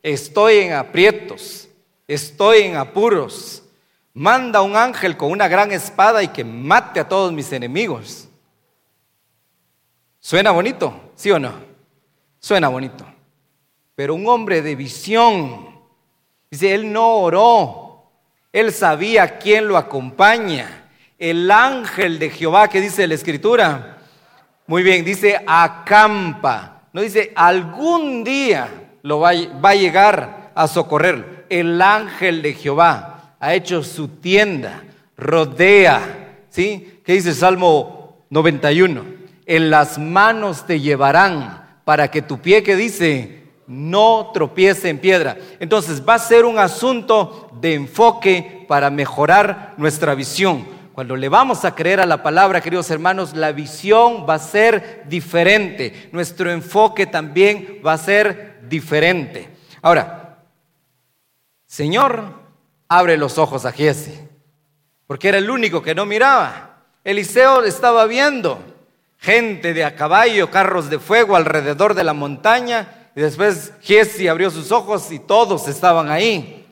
estoy 0.03 0.59
en 0.59 0.73
aprietos, 0.73 1.67
estoy 2.07 2.59
en 2.59 2.75
apuros. 2.75 3.63
Manda 4.13 4.61
un 4.61 4.75
ángel 4.75 5.17
con 5.17 5.31
una 5.31 5.47
gran 5.47 5.71
espada 5.71 6.21
y 6.21 6.27
que 6.27 6.43
mate 6.43 6.99
a 6.99 7.07
todos 7.07 7.33
mis 7.33 7.51
enemigos. 7.51 8.27
¿Suena 10.19 10.51
bonito? 10.51 11.11
¿Sí 11.15 11.31
o 11.31 11.39
no? 11.39 11.51
Suena 12.39 12.67
bonito. 12.67 13.05
Pero 13.95 14.13
un 14.13 14.27
hombre 14.27 14.61
de 14.61 14.75
visión, 14.75 15.79
dice, 16.49 16.75
él 16.75 16.91
no 16.91 17.15
oró, 17.15 18.11
él 18.51 18.71
sabía 18.71 19.39
quién 19.39 19.67
lo 19.67 19.77
acompaña. 19.77 20.89
El 21.17 21.49
ángel 21.49 22.19
de 22.19 22.29
Jehová 22.29 22.67
que 22.67 22.81
dice 22.81 23.07
la 23.07 23.15
escritura, 23.15 23.97
muy 24.67 24.83
bien, 24.83 25.03
dice 25.03 25.43
acampa, 25.47 26.80
no 26.93 27.01
dice 27.01 27.31
algún 27.35 28.23
día 28.23 28.69
lo 29.03 29.19
va, 29.19 29.31
va 29.63 29.69
a 29.69 29.75
llegar 29.75 30.51
a 30.53 30.67
socorrer. 30.67 31.45
El 31.49 31.81
ángel 31.81 32.41
de 32.41 32.53
Jehová 32.53 33.35
ha 33.39 33.53
hecho 33.53 33.83
su 33.83 34.07
tienda, 34.07 34.83
rodea, 35.17 36.37
¿sí? 36.49 36.99
¿Qué 37.03 37.13
dice 37.13 37.33
Salmo 37.33 38.25
91? 38.29 39.21
en 39.51 39.69
las 39.69 39.97
manos 39.97 40.65
te 40.65 40.79
llevarán 40.79 41.61
para 41.83 42.09
que 42.09 42.21
tu 42.21 42.39
pie 42.39 42.63
que 42.63 42.77
dice 42.77 43.41
no 43.67 44.31
tropiece 44.33 44.87
en 44.87 44.97
piedra. 44.97 45.37
Entonces 45.59 46.01
va 46.07 46.13
a 46.13 46.19
ser 46.19 46.45
un 46.45 46.57
asunto 46.57 47.51
de 47.59 47.73
enfoque 47.73 48.65
para 48.69 48.89
mejorar 48.89 49.73
nuestra 49.75 50.15
visión. 50.15 50.65
Cuando 51.01 51.15
le 51.15 51.29
vamos 51.29 51.65
a 51.65 51.73
creer 51.73 51.99
a 51.99 52.05
la 52.05 52.21
palabra, 52.21 52.61
queridos 52.61 52.91
hermanos, 52.91 53.35
la 53.35 53.51
visión 53.53 54.27
va 54.29 54.35
a 54.35 54.37
ser 54.37 55.03
diferente. 55.07 56.09
Nuestro 56.11 56.51
enfoque 56.51 57.07
también 57.07 57.81
va 57.83 57.93
a 57.93 57.97
ser 57.97 58.59
diferente. 58.69 59.49
Ahora, 59.81 60.43
Señor, 61.65 62.35
abre 62.87 63.17
los 63.17 63.39
ojos 63.39 63.65
a 63.65 63.71
Giese, 63.71 64.29
porque 65.07 65.29
era 65.29 65.39
el 65.39 65.49
único 65.49 65.81
que 65.81 65.95
no 65.95 66.05
miraba. 66.05 66.83
Eliseo 67.03 67.63
estaba 67.63 68.05
viendo 68.05 68.63
gente 69.17 69.73
de 69.73 69.83
a 69.83 69.95
caballo, 69.95 70.51
carros 70.51 70.91
de 70.91 70.99
fuego 70.99 71.35
alrededor 71.35 71.95
de 71.95 72.03
la 72.03 72.13
montaña. 72.13 73.09
Y 73.15 73.21
después 73.21 73.73
Giesi 73.81 74.27
abrió 74.27 74.51
sus 74.51 74.71
ojos 74.71 75.11
y 75.11 75.17
todos 75.17 75.67
estaban 75.67 76.11
ahí. 76.11 76.63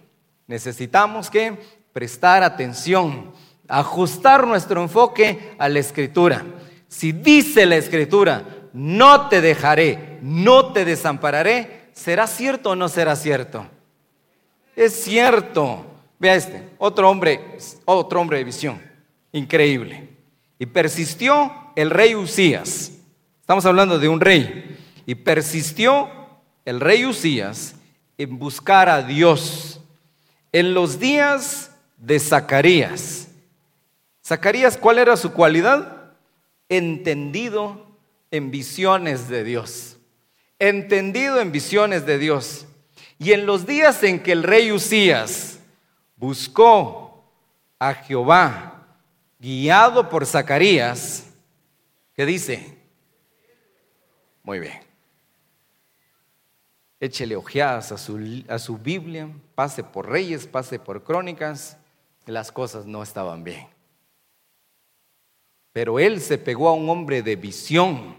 Necesitamos 0.45 1.31
que 1.31 1.57
prestar 1.91 2.43
atención, 2.43 3.33
ajustar 3.69 4.45
nuestro 4.45 4.81
enfoque 4.81 5.55
a 5.57 5.69
la 5.69 5.79
escritura. 5.79 6.43
Si 6.87 7.11
dice 7.11 7.65
la 7.65 7.77
escritura, 7.77 8.43
no 8.73 9.29
te 9.29 9.39
dejaré, 9.39 10.19
no 10.21 10.73
te 10.73 10.83
desampararé, 10.83 11.91
¿será 11.93 12.27
cierto 12.27 12.71
o 12.71 12.75
no 12.75 12.89
será 12.89 13.15
cierto? 13.15 13.65
Es 14.75 14.93
cierto. 15.03 15.85
Vea 16.19 16.35
este, 16.35 16.67
otro 16.79 17.09
hombre, 17.09 17.57
otro 17.85 18.19
hombre 18.19 18.39
de 18.39 18.43
visión, 18.43 18.81
increíble. 19.31 20.09
Y 20.57 20.65
persistió 20.65 21.53
el 21.75 21.89
rey 21.89 22.15
Usías. 22.15 22.91
Estamos 23.39 23.65
hablando 23.65 23.99
de 23.99 24.09
un 24.09 24.19
rey. 24.19 24.77
Y 25.05 25.15
persistió 25.15 26.09
el 26.65 26.81
rey 26.81 27.05
Usías 27.05 27.75
en 28.17 28.37
buscar 28.37 28.89
a 28.89 29.01
Dios 29.01 29.79
en 30.51 30.73
los 30.73 30.99
días 30.99 31.71
de 31.97 32.19
Zacarías. 32.19 33.28
Zacarías, 34.29 34.77
¿cuál 34.77 34.99
era 34.99 35.17
su 35.17 35.33
cualidad? 35.33 36.13
Entendido 36.69 37.87
en 38.29 38.51
visiones 38.51 39.27
de 39.27 39.43
Dios. 39.43 39.97
Entendido 40.59 41.41
en 41.41 41.51
visiones 41.51 42.05
de 42.05 42.19
Dios. 42.19 42.67
Y 43.17 43.31
en 43.31 43.47
los 43.47 43.65
días 43.65 44.03
en 44.03 44.21
que 44.21 44.31
el 44.31 44.43
rey 44.43 44.71
Usías 44.71 45.57
buscó 46.15 47.27
a 47.79 47.95
Jehová 47.95 48.85
guiado 49.39 50.07
por 50.09 50.27
Zacarías, 50.27 51.25
¿qué 52.13 52.23
dice? 52.27 52.77
Muy 54.43 54.59
bien. 54.59 54.79
Échele 56.99 57.35
ojeadas 57.35 57.91
a 57.91 57.97
su, 57.97 58.43
a 58.47 58.59
su 58.59 58.77
Biblia, 58.77 59.27
pase 59.55 59.83
por 59.83 60.07
reyes, 60.07 60.45
pase 60.45 60.77
por 60.77 61.03
crónicas, 61.03 61.77
las 62.27 62.51
cosas 62.51 62.85
no 62.85 63.01
estaban 63.01 63.43
bien. 63.43 63.78
Pero 65.71 65.99
él 65.99 66.21
se 66.21 66.37
pegó 66.37 66.69
a 66.69 66.73
un 66.73 66.89
hombre 66.89 67.21
de 67.21 67.35
visión. 67.35 68.15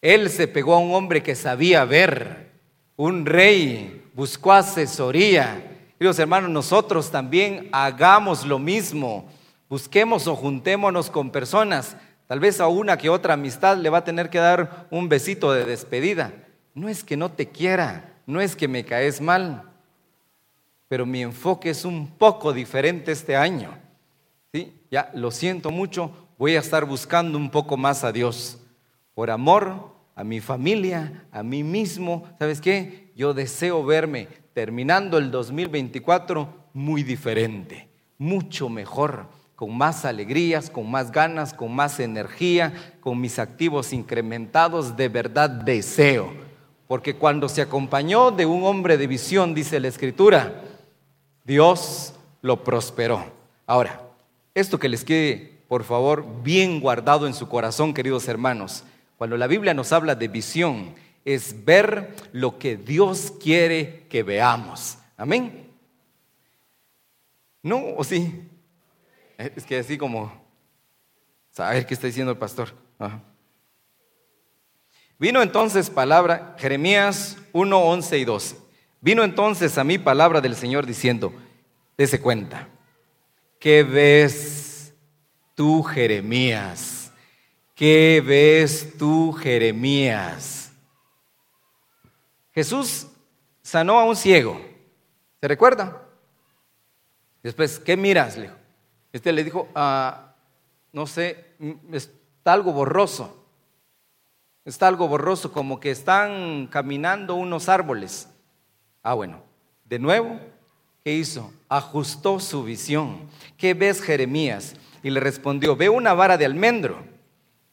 Él 0.00 0.30
se 0.30 0.48
pegó 0.48 0.74
a 0.74 0.78
un 0.78 0.94
hombre 0.94 1.22
que 1.22 1.34
sabía 1.34 1.84
ver. 1.84 2.52
Un 2.96 3.26
rey 3.26 4.04
buscó 4.14 4.52
asesoría. 4.52 5.62
Queridos 5.98 6.18
hermanos, 6.18 6.50
nosotros 6.50 7.10
también 7.10 7.68
hagamos 7.72 8.46
lo 8.46 8.58
mismo. 8.58 9.28
Busquemos 9.68 10.26
o 10.26 10.36
juntémonos 10.36 11.10
con 11.10 11.30
personas. 11.30 11.96
Tal 12.26 12.40
vez 12.40 12.60
a 12.60 12.66
una 12.66 12.96
que 12.96 13.08
otra 13.08 13.34
amistad 13.34 13.76
le 13.76 13.90
va 13.90 13.98
a 13.98 14.04
tener 14.04 14.30
que 14.30 14.38
dar 14.38 14.86
un 14.90 15.08
besito 15.08 15.52
de 15.52 15.64
despedida. 15.64 16.32
No 16.74 16.88
es 16.88 17.04
que 17.04 17.16
no 17.16 17.30
te 17.30 17.48
quiera, 17.48 18.16
no 18.26 18.40
es 18.40 18.54
que 18.54 18.68
me 18.68 18.84
caes 18.84 19.20
mal, 19.20 19.62
pero 20.88 21.06
mi 21.06 21.22
enfoque 21.22 21.70
es 21.70 21.84
un 21.84 22.08
poco 22.08 22.52
diferente 22.52 23.12
este 23.12 23.34
año. 23.34 23.70
Ya 24.90 25.10
lo 25.14 25.30
siento 25.30 25.70
mucho, 25.70 26.10
voy 26.38 26.56
a 26.56 26.60
estar 26.60 26.84
buscando 26.84 27.38
un 27.38 27.50
poco 27.50 27.76
más 27.76 28.04
a 28.04 28.12
Dios. 28.12 28.58
Por 29.14 29.30
amor 29.30 29.94
a 30.14 30.24
mi 30.24 30.40
familia, 30.40 31.26
a 31.30 31.42
mí 31.42 31.62
mismo. 31.62 32.24
¿Sabes 32.38 32.60
qué? 32.60 33.12
Yo 33.14 33.34
deseo 33.34 33.84
verme 33.84 34.28
terminando 34.52 35.18
el 35.18 35.30
2024 35.30 36.48
muy 36.72 37.02
diferente, 37.02 37.88
mucho 38.18 38.68
mejor 38.68 39.26
con 39.54 39.76
más 39.76 40.04
alegrías, 40.04 40.68
con 40.70 40.90
más 40.90 41.10
ganas, 41.10 41.54
con 41.54 41.74
más 41.74 41.98
energía, 41.98 42.74
con 43.00 43.20
mis 43.20 43.38
activos 43.38 43.92
incrementados, 43.92 44.96
de 44.96 45.08
verdad 45.08 45.48
deseo. 45.48 46.30
Porque 46.86 47.16
cuando 47.16 47.48
se 47.48 47.62
acompañó 47.62 48.30
de 48.30 48.46
un 48.46 48.64
hombre 48.64 48.98
de 48.98 49.06
visión, 49.06 49.54
dice 49.54 49.80
la 49.80 49.88
escritura, 49.88 50.62
Dios 51.44 52.14
lo 52.42 52.62
prosperó. 52.62 53.24
Ahora, 53.66 54.05
esto 54.56 54.78
que 54.78 54.88
les 54.88 55.04
quede, 55.04 55.52
por 55.68 55.84
favor, 55.84 56.42
bien 56.42 56.80
guardado 56.80 57.26
en 57.26 57.34
su 57.34 57.46
corazón, 57.46 57.92
queridos 57.92 58.26
hermanos, 58.26 58.84
cuando 59.18 59.36
la 59.36 59.46
Biblia 59.46 59.74
nos 59.74 59.92
habla 59.92 60.14
de 60.14 60.28
visión, 60.28 60.94
es 61.26 61.66
ver 61.66 62.14
lo 62.32 62.58
que 62.58 62.78
Dios 62.78 63.34
quiere 63.38 64.06
que 64.08 64.22
veamos. 64.22 64.96
Amén. 65.18 65.70
¿No 67.62 67.84
o 67.96 68.02
sí? 68.02 68.48
Es 69.36 69.66
que 69.66 69.78
así 69.78 69.98
como, 69.98 70.32
saber 71.50 71.84
qué 71.84 71.92
está 71.92 72.06
diciendo 72.06 72.32
el 72.32 72.38
pastor. 72.38 72.72
Vino 75.18 75.42
entonces 75.42 75.90
palabra, 75.90 76.56
Jeremías 76.58 77.36
1, 77.52 77.78
11 77.78 78.18
y 78.18 78.24
12. 78.24 78.56
Vino 79.02 79.22
entonces 79.22 79.76
a 79.76 79.84
mí 79.84 79.98
palabra 79.98 80.40
del 80.40 80.56
Señor 80.56 80.86
diciendo, 80.86 81.34
dese 81.98 82.22
cuenta, 82.22 82.70
¿qué 83.58 83.82
ves 83.82 84.94
tú, 85.54 85.82
Jeremías? 85.82 87.12
¿Qué 87.74 88.22
ves 88.24 88.96
tú, 88.96 89.32
Jeremías? 89.32 90.72
Jesús 92.52 93.06
sanó 93.62 93.98
a 93.98 94.04
un 94.04 94.16
ciego. 94.16 94.60
¿Se 95.40 95.48
recuerda? 95.48 96.02
Después, 97.42 97.78
¿qué 97.78 97.96
miras? 97.96 98.36
Le 98.36 98.42
dijo. 98.44 98.56
Este 99.12 99.32
le 99.32 99.44
dijo, 99.44 99.68
ah, 99.74 100.34
no 100.92 101.06
sé, 101.06 101.54
está 101.92 102.52
algo 102.52 102.72
borroso. 102.72 103.46
Está 104.64 104.88
algo 104.88 105.06
borroso, 105.06 105.52
como 105.52 105.78
que 105.78 105.90
están 105.90 106.66
caminando 106.66 107.34
unos 107.34 107.68
árboles. 107.68 108.28
Ah, 109.02 109.14
bueno. 109.14 109.42
De 109.84 109.98
nuevo, 109.98 110.40
¿qué 111.06 111.14
hizo? 111.14 111.52
Ajustó 111.68 112.40
su 112.40 112.64
visión. 112.64 113.30
¿Qué 113.56 113.74
ves, 113.74 114.02
Jeremías? 114.02 114.74
Y 115.04 115.10
le 115.10 115.20
respondió, 115.20 115.76
veo 115.76 115.92
una 115.92 116.14
vara 116.14 116.36
de 116.36 116.44
almendro. 116.44 116.98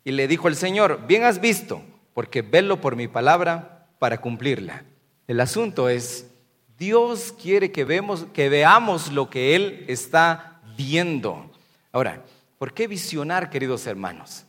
Y 0.04 0.12
le 0.12 0.28
dijo 0.28 0.48
el 0.48 0.56
Señor, 0.56 1.08
bien 1.08 1.24
has 1.24 1.42
visto, 1.42 1.82
porque 2.14 2.44
velo 2.44 2.80
por 2.80 2.96
mi 2.96 3.08
palabra 3.08 3.88
para 3.98 4.22
cumplirla. 4.22 4.86
El 5.26 5.40
asunto 5.40 5.90
es, 5.90 6.28
Dios 6.78 7.34
quiere 7.42 7.72
que, 7.72 7.86
vemos, 7.86 8.28
que 8.34 8.50
veamos 8.50 9.12
lo 9.12 9.32
que 9.32 9.56
Él 9.56 9.84
está 9.88 10.62
viendo. 10.78 11.52
Ahora, 11.92 12.24
¿por 12.60 12.72
qué 12.72 12.86
visionar, 12.86 13.50
queridos 13.50 13.88
hermanos? 13.88 14.46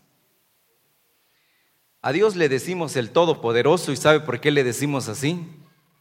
A 2.02 2.12
Dios 2.12 2.36
le 2.36 2.50
decimos 2.50 2.96
el 2.96 3.08
Todopoderoso 3.08 3.92
y 3.92 3.96
¿sabe 3.96 4.20
por 4.20 4.40
qué 4.40 4.50
le 4.50 4.62
decimos 4.62 5.08
así? 5.08 5.40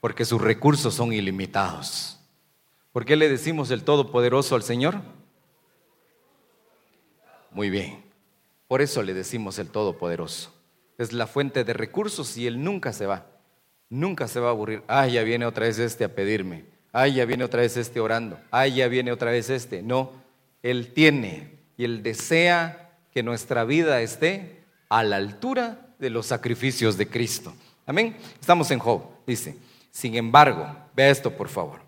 Porque 0.01 0.25
sus 0.25 0.41
recursos 0.41 0.93
son 0.93 1.13
ilimitados. 1.13 2.19
¿Por 2.93 3.05
qué 3.05 3.15
le 3.15 3.27
decimos 3.27 3.71
el 3.71 3.83
Todopoderoso 3.83 4.55
al 4.55 4.61
Señor? 4.61 5.01
Muy 7.49 7.71
bien. 7.71 8.03
Por 8.67 8.81
eso 8.81 9.01
le 9.01 9.15
decimos 9.15 9.57
el 9.57 9.69
Todopoderoso. 9.69 10.53
Es 10.99 11.11
la 11.11 11.25
fuente 11.25 11.63
de 11.63 11.73
recursos 11.73 12.37
y 12.37 12.45
Él 12.45 12.63
nunca 12.63 12.93
se 12.93 13.07
va. 13.07 13.25
Nunca 13.89 14.27
se 14.27 14.39
va 14.39 14.49
a 14.49 14.51
aburrir. 14.51 14.83
Ay, 14.87 15.13
ya 15.13 15.23
viene 15.23 15.47
otra 15.47 15.65
vez 15.65 15.79
este 15.79 16.03
a 16.03 16.13
pedirme. 16.13 16.65
Ay, 16.91 17.15
ya 17.15 17.25
viene 17.25 17.43
otra 17.43 17.61
vez 17.61 17.77
este 17.77 17.99
orando. 17.99 18.39
Ay, 18.51 18.75
ya 18.75 18.87
viene 18.87 19.11
otra 19.11 19.31
vez 19.31 19.49
este. 19.49 19.81
No, 19.81 20.11
Él 20.61 20.93
tiene 20.93 21.49
y 21.77 21.85
Él 21.85 22.03
desea 22.03 22.91
que 23.11 23.23
nuestra 23.23 23.65
vida 23.65 24.01
esté 24.01 24.63
a 24.89 25.03
la 25.03 25.15
altura 25.15 25.95
de 25.97 26.11
los 26.11 26.27
sacrificios 26.27 26.95
de 26.95 27.07
Cristo. 27.07 27.53
Amén. 27.87 28.15
Estamos 28.39 28.69
en 28.69 28.77
Job, 28.77 29.03
dice. 29.25 29.57
Sin 29.89 30.13
embargo, 30.15 30.67
vea 30.95 31.09
esto 31.09 31.31
por 31.31 31.49
favor. 31.49 31.82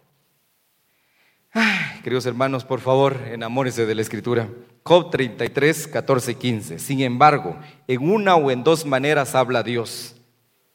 Queridos 2.03 2.25
hermanos, 2.25 2.63
por 2.65 2.81
favor, 2.81 3.19
enamórense 3.27 3.85
de 3.85 3.95
la 3.95 4.01
escritura. 4.01 4.49
Job 4.83 5.09
33, 5.09 5.87
14 5.87 6.31
y 6.31 6.35
15. 6.35 6.79
Sin 6.79 7.01
embargo, 7.01 7.57
en 7.87 8.09
una 8.09 8.35
o 8.35 8.51
en 8.51 8.63
dos 8.63 8.85
maneras 8.85 9.35
habla 9.35 9.63
Dios, 9.63 10.15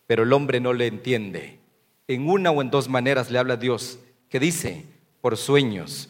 pero 0.06 0.24
el 0.24 0.32
hombre 0.32 0.60
no 0.60 0.72
le 0.72 0.86
entiende. 0.86 1.60
En 2.08 2.28
una 2.28 2.50
o 2.50 2.62
en 2.62 2.70
dos 2.70 2.88
maneras 2.88 3.30
le 3.30 3.38
habla 3.38 3.56
Dios, 3.56 3.98
que 4.28 4.40
dice, 4.40 4.84
por 5.20 5.36
sueños. 5.36 6.08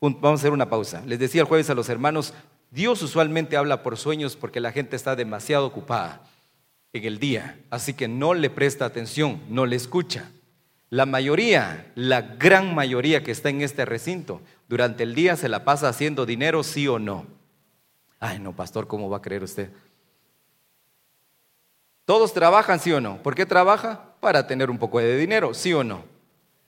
Vamos 0.00 0.24
a 0.24 0.34
hacer 0.34 0.52
una 0.52 0.70
pausa. 0.70 1.02
Les 1.04 1.18
decía 1.18 1.42
el 1.42 1.48
jueves 1.48 1.68
a 1.70 1.74
los 1.74 1.88
hermanos, 1.88 2.32
Dios 2.70 3.02
usualmente 3.02 3.56
habla 3.56 3.82
por 3.82 3.96
sueños 3.96 4.36
porque 4.36 4.60
la 4.60 4.72
gente 4.72 4.96
está 4.96 5.16
demasiado 5.16 5.66
ocupada 5.66 6.22
en 6.92 7.04
el 7.04 7.18
día, 7.18 7.58
así 7.70 7.94
que 7.94 8.08
no 8.08 8.32
le 8.32 8.48
presta 8.48 8.84
atención, 8.84 9.40
no 9.50 9.66
le 9.66 9.76
escucha. 9.76 10.30
La 10.90 11.04
mayoría, 11.04 11.92
la 11.94 12.22
gran 12.22 12.74
mayoría 12.74 13.22
que 13.22 13.30
está 13.30 13.50
en 13.50 13.60
este 13.60 13.84
recinto, 13.84 14.40
durante 14.68 15.02
el 15.02 15.14
día 15.14 15.36
se 15.36 15.48
la 15.48 15.64
pasa 15.64 15.88
haciendo 15.88 16.24
dinero, 16.24 16.62
sí 16.62 16.88
o 16.88 16.98
no. 16.98 17.26
Ay, 18.20 18.38
no, 18.38 18.54
pastor, 18.54 18.86
¿cómo 18.86 19.10
va 19.10 19.18
a 19.18 19.22
creer 19.22 19.42
usted? 19.42 19.70
Todos 22.04 22.32
trabajan, 22.32 22.80
sí 22.80 22.90
o 22.92 23.02
no. 23.02 23.22
¿Por 23.22 23.34
qué 23.34 23.44
trabaja? 23.44 24.14
Para 24.20 24.46
tener 24.46 24.70
un 24.70 24.78
poco 24.78 24.98
de 24.98 25.16
dinero, 25.16 25.52
sí 25.52 25.74
o 25.74 25.84
no. 25.84 26.04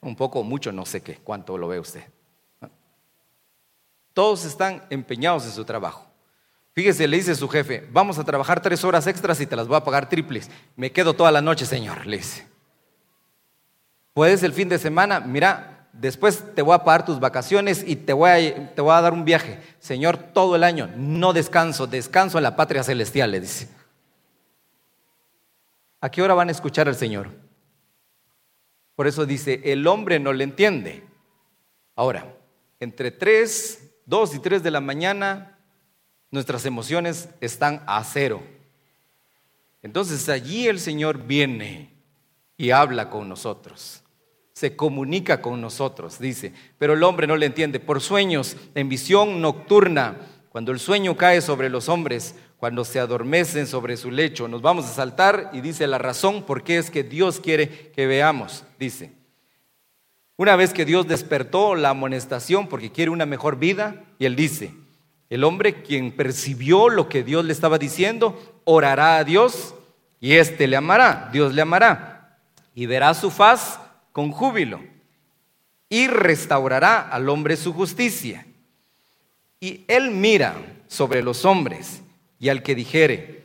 Un 0.02 0.14
poco, 0.14 0.42
mucho, 0.42 0.70
no 0.70 0.84
sé 0.84 1.02
qué, 1.02 1.16
cuánto 1.16 1.56
lo 1.56 1.68
ve 1.68 1.80
usted. 1.80 2.04
Todos 4.12 4.44
están 4.44 4.82
empeñados 4.90 5.46
en 5.46 5.52
su 5.52 5.64
trabajo. 5.64 6.06
Fíjese, 6.74 7.08
le 7.08 7.16
dice 7.16 7.34
su 7.34 7.48
jefe, 7.48 7.88
vamos 7.90 8.18
a 8.18 8.24
trabajar 8.24 8.60
tres 8.60 8.84
horas 8.84 9.06
extras 9.06 9.40
y 9.40 9.46
te 9.46 9.56
las 9.56 9.66
voy 9.66 9.76
a 9.78 9.84
pagar 9.84 10.08
triples. 10.08 10.50
Me 10.76 10.92
quedo 10.92 11.14
toda 11.14 11.32
la 11.32 11.40
noche, 11.40 11.64
señor, 11.64 12.06
le 12.06 12.18
dice. 12.18 12.46
Puedes 14.12 14.42
el 14.42 14.52
fin 14.52 14.68
de 14.68 14.78
semana, 14.78 15.20
mira, 15.20 15.88
después 15.92 16.54
te 16.54 16.62
voy 16.62 16.74
a 16.74 16.84
pagar 16.84 17.04
tus 17.04 17.20
vacaciones 17.20 17.84
y 17.86 17.96
te 17.96 18.12
voy 18.12 18.30
a, 18.30 18.74
te 18.74 18.80
voy 18.80 18.92
a 18.92 19.00
dar 19.00 19.12
un 19.12 19.24
viaje. 19.24 19.60
Señor, 19.78 20.16
todo 20.16 20.56
el 20.56 20.64
año, 20.64 20.90
no 20.96 21.32
descanso, 21.32 21.86
descanso 21.86 22.38
en 22.38 22.44
la 22.44 22.56
patria 22.56 22.82
celestial, 22.82 23.30
le 23.30 23.40
dice. 23.40 23.68
¿A 26.00 26.10
qué 26.10 26.22
hora 26.22 26.34
van 26.34 26.48
a 26.48 26.52
escuchar 26.52 26.88
al 26.88 26.96
Señor? 26.96 27.28
Por 28.96 29.06
eso 29.06 29.26
dice, 29.26 29.60
el 29.64 29.86
hombre 29.86 30.18
no 30.18 30.32
le 30.32 30.44
entiende. 30.44 31.04
Ahora, 31.94 32.34
entre 32.80 33.10
tres, 33.10 33.92
dos 34.06 34.34
y 34.34 34.38
tres 34.38 34.62
de 34.62 34.70
la 34.70 34.80
mañana, 34.80 35.58
nuestras 36.30 36.64
emociones 36.66 37.28
están 37.40 37.82
a 37.86 38.02
cero. 38.04 38.42
Entonces 39.82 40.28
allí 40.28 40.68
el 40.68 40.80
Señor 40.80 41.18
viene 41.24 41.94
y 42.56 42.70
habla 42.70 43.08
con 43.08 43.28
nosotros, 43.28 43.99
se 44.60 44.76
comunica 44.76 45.40
con 45.40 45.58
nosotros, 45.58 46.18
dice, 46.18 46.52
pero 46.76 46.92
el 46.92 47.02
hombre 47.02 47.26
no 47.26 47.34
le 47.34 47.46
entiende. 47.46 47.80
Por 47.80 48.02
sueños, 48.02 48.58
en 48.74 48.90
visión 48.90 49.40
nocturna, 49.40 50.18
cuando 50.50 50.70
el 50.70 50.78
sueño 50.78 51.16
cae 51.16 51.40
sobre 51.40 51.70
los 51.70 51.88
hombres, 51.88 52.34
cuando 52.58 52.84
se 52.84 53.00
adormecen 53.00 53.66
sobre 53.66 53.96
su 53.96 54.10
lecho, 54.10 54.48
nos 54.48 54.60
vamos 54.60 54.84
a 54.84 54.92
saltar 54.92 55.48
y 55.54 55.62
dice 55.62 55.86
la 55.86 55.96
razón 55.96 56.42
por 56.42 56.62
qué 56.62 56.76
es 56.76 56.90
que 56.90 57.02
Dios 57.02 57.40
quiere 57.40 57.90
que 57.92 58.06
veamos, 58.06 58.64
dice. 58.78 59.12
Una 60.36 60.56
vez 60.56 60.74
que 60.74 60.84
Dios 60.84 61.08
despertó 61.08 61.74
la 61.74 61.88
amonestación 61.88 62.68
porque 62.68 62.92
quiere 62.92 63.10
una 63.10 63.24
mejor 63.24 63.58
vida, 63.58 64.04
y 64.18 64.26
él 64.26 64.36
dice, 64.36 64.74
el 65.30 65.42
hombre 65.42 65.80
quien 65.80 66.12
percibió 66.12 66.90
lo 66.90 67.08
que 67.08 67.22
Dios 67.22 67.46
le 67.46 67.54
estaba 67.54 67.78
diciendo, 67.78 68.60
orará 68.64 69.16
a 69.16 69.24
Dios 69.24 69.74
y 70.20 70.34
éste 70.34 70.66
le 70.66 70.76
amará, 70.76 71.30
Dios 71.32 71.54
le 71.54 71.62
amará 71.62 72.36
y 72.74 72.84
verá 72.84 73.14
su 73.14 73.30
faz 73.30 73.80
con 74.12 74.30
júbilo 74.30 74.80
y 75.88 76.06
restaurará 76.06 77.08
al 77.08 77.28
hombre 77.28 77.56
su 77.56 77.72
justicia. 77.72 78.46
Y 79.58 79.84
él 79.88 80.10
mira 80.10 80.56
sobre 80.86 81.22
los 81.22 81.44
hombres 81.44 82.02
y 82.38 82.48
al 82.48 82.62
que 82.62 82.74
dijere, 82.74 83.44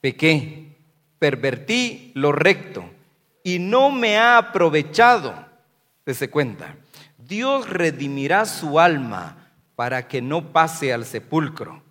pequé, 0.00 0.76
pervertí 1.18 2.10
lo 2.14 2.32
recto 2.32 2.84
y 3.44 3.58
no 3.58 3.90
me 3.90 4.16
ha 4.16 4.38
aprovechado, 4.38 5.34
se 6.06 6.30
cuenta, 6.30 6.76
Dios 7.18 7.68
redimirá 7.68 8.44
su 8.44 8.80
alma 8.80 9.48
para 9.76 10.08
que 10.08 10.20
no 10.20 10.52
pase 10.52 10.92
al 10.92 11.04
sepulcro. 11.04 11.82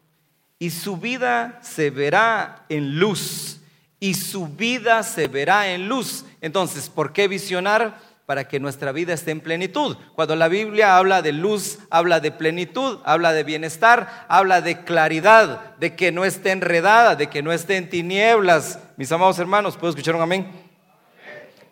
Y 0.59 0.69
su 0.69 0.97
vida 0.97 1.59
se 1.63 1.89
verá 1.89 2.65
en 2.69 2.99
luz. 2.99 3.59
Y 3.99 4.13
su 4.13 4.47
vida 4.47 5.03
se 5.03 5.27
verá 5.27 5.73
en 5.73 5.87
luz. 5.87 6.25
Entonces, 6.41 6.89
¿por 6.89 7.13
qué 7.13 7.27
visionar? 7.27 7.99
Para 8.25 8.47
que 8.47 8.59
nuestra 8.59 8.91
vida 8.91 9.13
esté 9.13 9.31
en 9.31 9.41
plenitud. 9.41 9.97
Cuando 10.15 10.35
la 10.35 10.47
Biblia 10.47 10.97
habla 10.97 11.21
de 11.21 11.31
luz, 11.31 11.79
habla 11.89 12.19
de 12.19 12.31
plenitud, 12.31 12.99
habla 13.03 13.33
de 13.33 13.43
bienestar, 13.43 14.25
habla 14.29 14.61
de 14.61 14.83
claridad, 14.83 15.75
de 15.77 15.95
que 15.95 16.11
no 16.11 16.23
esté 16.23 16.51
enredada, 16.51 17.15
de 17.15 17.27
que 17.27 17.41
no 17.41 17.51
esté 17.51 17.77
en 17.77 17.89
tinieblas. 17.89 18.79
Mis 18.97 19.11
amados 19.11 19.39
hermanos, 19.39 19.75
¿puedo 19.75 19.89
escuchar 19.89 20.15
un 20.15 20.21
amén? 20.21 20.49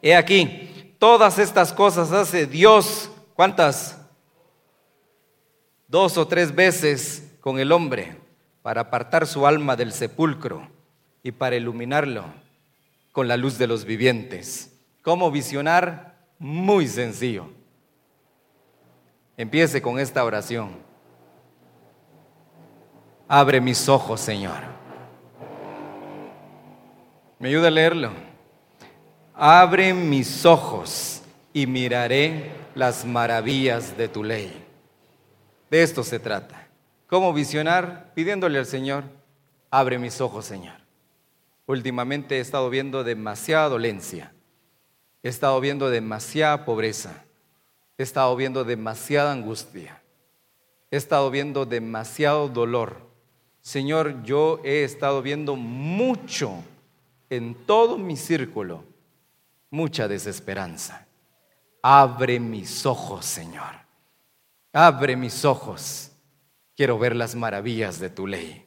He 0.02 0.16
aquí, 0.16 0.96
todas 1.00 1.40
estas 1.40 1.72
cosas 1.72 2.12
hace 2.12 2.46
Dios. 2.46 3.12
¿Cuántas? 3.36 4.00
dos 5.90 6.20
o 6.20 6.28
tres 6.28 6.54
veces 6.54 7.36
con 7.42 7.60
el 7.60 7.72
hombre 7.72 8.16
para 8.62 8.82
apartar 8.82 9.26
su 9.26 9.48
alma 9.48 9.76
del 9.76 9.92
sepulcro 9.92 10.70
y 11.24 11.32
para 11.32 11.56
iluminarlo 11.56 12.26
con 13.12 13.28
la 13.28 13.36
luz 13.36 13.58
de 13.58 13.66
los 13.66 13.86
vivientes. 13.86 14.80
¿Cómo 15.02 15.32
visionar? 15.32 16.19
Muy 16.40 16.88
sencillo. 16.88 17.50
Empiece 19.36 19.82
con 19.82 20.00
esta 20.00 20.24
oración. 20.24 20.72
Abre 23.28 23.60
mis 23.62 23.88
ojos, 23.90 24.22
Señor. 24.22 24.58
¿Me 27.38 27.50
ayuda 27.50 27.68
a 27.68 27.72
leerlo? 27.72 28.12
Abre 29.34 29.94
mis 29.94 30.46
ojos 30.46 31.22
y 31.54 31.68
miraré 31.68 32.52
las 32.74 33.06
maravillas 33.06 33.98
de 33.98 34.08
tu 34.08 34.24
ley. 34.24 34.66
De 35.70 35.84
esto 35.84 36.04
se 36.04 36.20
trata. 36.20 36.68
¿Cómo 37.08 37.34
visionar? 37.34 38.12
Pidiéndole 38.14 38.60
al 38.60 38.66
Señor, 38.66 39.04
abre 39.70 40.00
mis 40.00 40.22
ojos, 40.22 40.46
Señor. 40.46 40.76
Últimamente 41.66 42.38
he 42.38 42.40
estado 42.40 42.70
viendo 42.70 43.04
demasiada 43.04 43.70
dolencia, 43.70 44.34
he 45.22 45.30
estado 45.30 45.60
viendo 45.60 45.90
demasiada 45.90 46.66
pobreza, 46.66 47.24
he 47.98 48.04
estado 48.04 48.36
viendo 48.36 48.64
demasiada 48.64 49.32
angustia, 49.32 50.02
he 50.92 50.98
estado 50.98 51.30
viendo 51.30 51.66
demasiado 51.66 52.48
dolor. 52.48 53.10
Señor, 53.62 54.24
yo 54.24 54.62
he 54.64 54.84
estado 54.84 55.22
viendo 55.22 55.56
mucho 55.56 56.64
en 57.30 57.54
todo 57.54 57.98
mi 57.98 58.16
círculo, 58.16 58.84
mucha 59.70 60.08
desesperanza. 60.08 61.06
Abre 61.82 62.40
mis 62.40 62.86
ojos, 62.86 63.26
Señor. 63.26 63.76
Abre 64.72 65.16
mis 65.16 65.46
ojos, 65.46 66.12
quiero 66.76 66.98
ver 67.00 67.16
las 67.16 67.36
maravillas 67.36 68.00
de 68.00 68.10
tu 68.10 68.28
ley. 68.28 68.66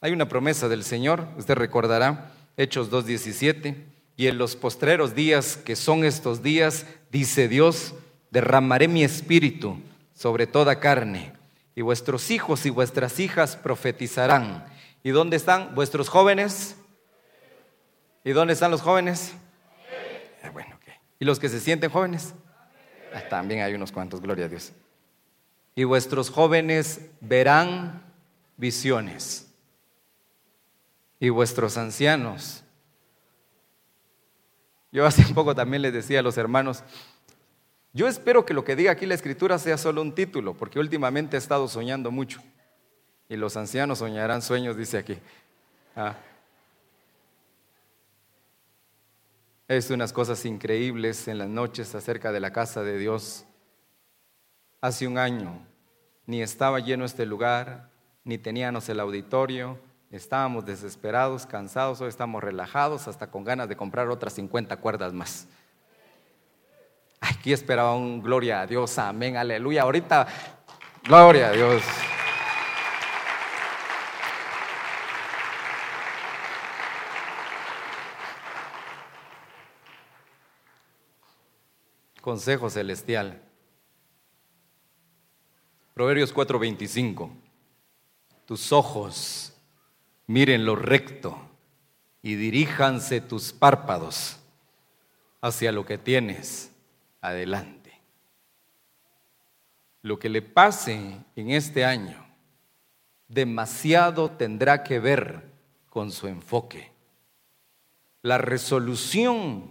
Hay 0.00 0.12
una 0.12 0.28
promesa 0.28 0.68
del 0.68 0.82
Señor, 0.82 1.28
usted 1.36 1.54
recordará, 1.54 2.32
Hechos 2.56 2.90
2.17, 2.90 3.91
y 4.16 4.26
en 4.26 4.38
los 4.38 4.56
postreros 4.56 5.14
días 5.14 5.56
que 5.56 5.76
son 5.76 6.04
estos 6.04 6.42
días, 6.42 6.86
dice 7.10 7.48
Dios, 7.48 7.94
derramaré 8.30 8.88
mi 8.88 9.04
espíritu 9.04 9.78
sobre 10.14 10.46
toda 10.46 10.80
carne, 10.80 11.32
y 11.74 11.80
vuestros 11.82 12.30
hijos 12.30 12.66
y 12.66 12.70
vuestras 12.70 13.18
hijas 13.18 13.56
profetizarán. 13.56 14.66
¿Y 15.02 15.10
dónde 15.10 15.36
están 15.36 15.74
vuestros 15.74 16.08
jóvenes? 16.08 16.76
¿Y 18.24 18.32
dónde 18.32 18.52
están 18.52 18.70
los 18.70 18.82
jóvenes? 18.82 19.32
Ah, 20.42 20.50
bueno, 20.50 20.78
¿Y 21.18 21.24
los 21.24 21.38
que 21.38 21.48
se 21.48 21.60
sienten 21.60 21.90
jóvenes? 21.90 22.34
Ah, 23.14 23.22
también 23.28 23.62
hay 23.62 23.74
unos 23.74 23.92
cuantos, 23.92 24.20
gloria 24.20 24.46
a 24.46 24.48
Dios. 24.48 24.72
Y 25.74 25.84
vuestros 25.84 26.30
jóvenes 26.30 27.00
verán 27.20 28.02
visiones. 28.56 29.48
Y 31.18 31.30
vuestros 31.30 31.76
ancianos. 31.76 32.61
Yo 34.92 35.06
hace 35.06 35.22
un 35.22 35.34
poco 35.34 35.54
también 35.54 35.82
les 35.82 35.92
decía 35.92 36.20
a 36.20 36.22
los 36.22 36.36
hermanos, 36.36 36.84
yo 37.94 38.06
espero 38.08 38.46
que 38.46 38.54
lo 38.54 38.64
que 38.64 38.76
diga 38.76 38.92
aquí 38.92 39.06
la 39.06 39.14
escritura 39.14 39.58
sea 39.58 39.76
solo 39.76 40.00
un 40.00 40.14
título, 40.14 40.54
porque 40.54 40.78
últimamente 40.78 41.36
he 41.36 41.38
estado 41.38 41.66
soñando 41.68 42.10
mucho. 42.10 42.40
Y 43.28 43.36
los 43.36 43.56
ancianos 43.56 43.98
soñarán 43.98 44.42
sueños, 44.42 44.76
dice 44.76 44.98
aquí. 44.98 45.18
Ah. 45.96 46.16
Es 49.68 49.90
unas 49.90 50.12
cosas 50.12 50.44
increíbles 50.44 51.28
en 51.28 51.38
las 51.38 51.48
noches 51.48 51.94
acerca 51.94 52.32
de 52.32 52.40
la 52.40 52.52
casa 52.52 52.82
de 52.82 52.98
Dios. 52.98 53.44
Hace 54.80 55.06
un 55.06 55.18
año 55.18 55.66
ni 56.26 56.42
estaba 56.42 56.78
lleno 56.80 57.04
este 57.04 57.26
lugar, 57.26 57.90
ni 58.24 58.38
teníamos 58.38 58.88
el 58.88 59.00
auditorio, 59.00 59.78
estábamos 60.12 60.66
desesperados, 60.66 61.46
cansados, 61.46 62.00
hoy 62.02 62.08
estamos 62.08 62.44
relajados, 62.44 63.08
hasta 63.08 63.30
con 63.30 63.44
ganas 63.44 63.68
de 63.68 63.76
comprar 63.76 64.08
otras 64.10 64.34
50 64.34 64.76
cuerdas 64.76 65.12
más. 65.14 65.48
Aquí 67.20 67.52
esperaba 67.52 67.94
un 67.94 68.22
gloria 68.22 68.60
a 68.60 68.66
Dios, 68.66 68.98
amén, 68.98 69.36
aleluya. 69.36 69.82
Ahorita, 69.82 70.26
gloria 71.04 71.48
a 71.48 71.52
Dios. 71.52 71.82
Consejo 82.20 82.70
celestial. 82.70 83.42
Proverbios 85.94 86.32
4:25. 86.32 87.30
Tus 88.46 88.72
ojos 88.72 89.51
miren 90.26 90.64
lo 90.64 90.76
recto 90.76 91.38
y 92.22 92.36
diríjanse 92.36 93.20
tus 93.20 93.52
párpados 93.52 94.38
hacia 95.40 95.72
lo 95.72 95.84
que 95.84 95.98
tienes 95.98 96.72
adelante. 97.20 98.00
Lo 100.02 100.18
que 100.18 100.28
le 100.28 100.42
pase 100.42 101.18
en 101.36 101.50
este 101.50 101.84
año 101.84 102.24
demasiado 103.28 104.30
tendrá 104.30 104.82
que 104.82 104.98
ver 104.98 105.50
con 105.88 106.10
su 106.10 106.28
enfoque. 106.28 106.90
La 108.22 108.38
resolución 108.38 109.70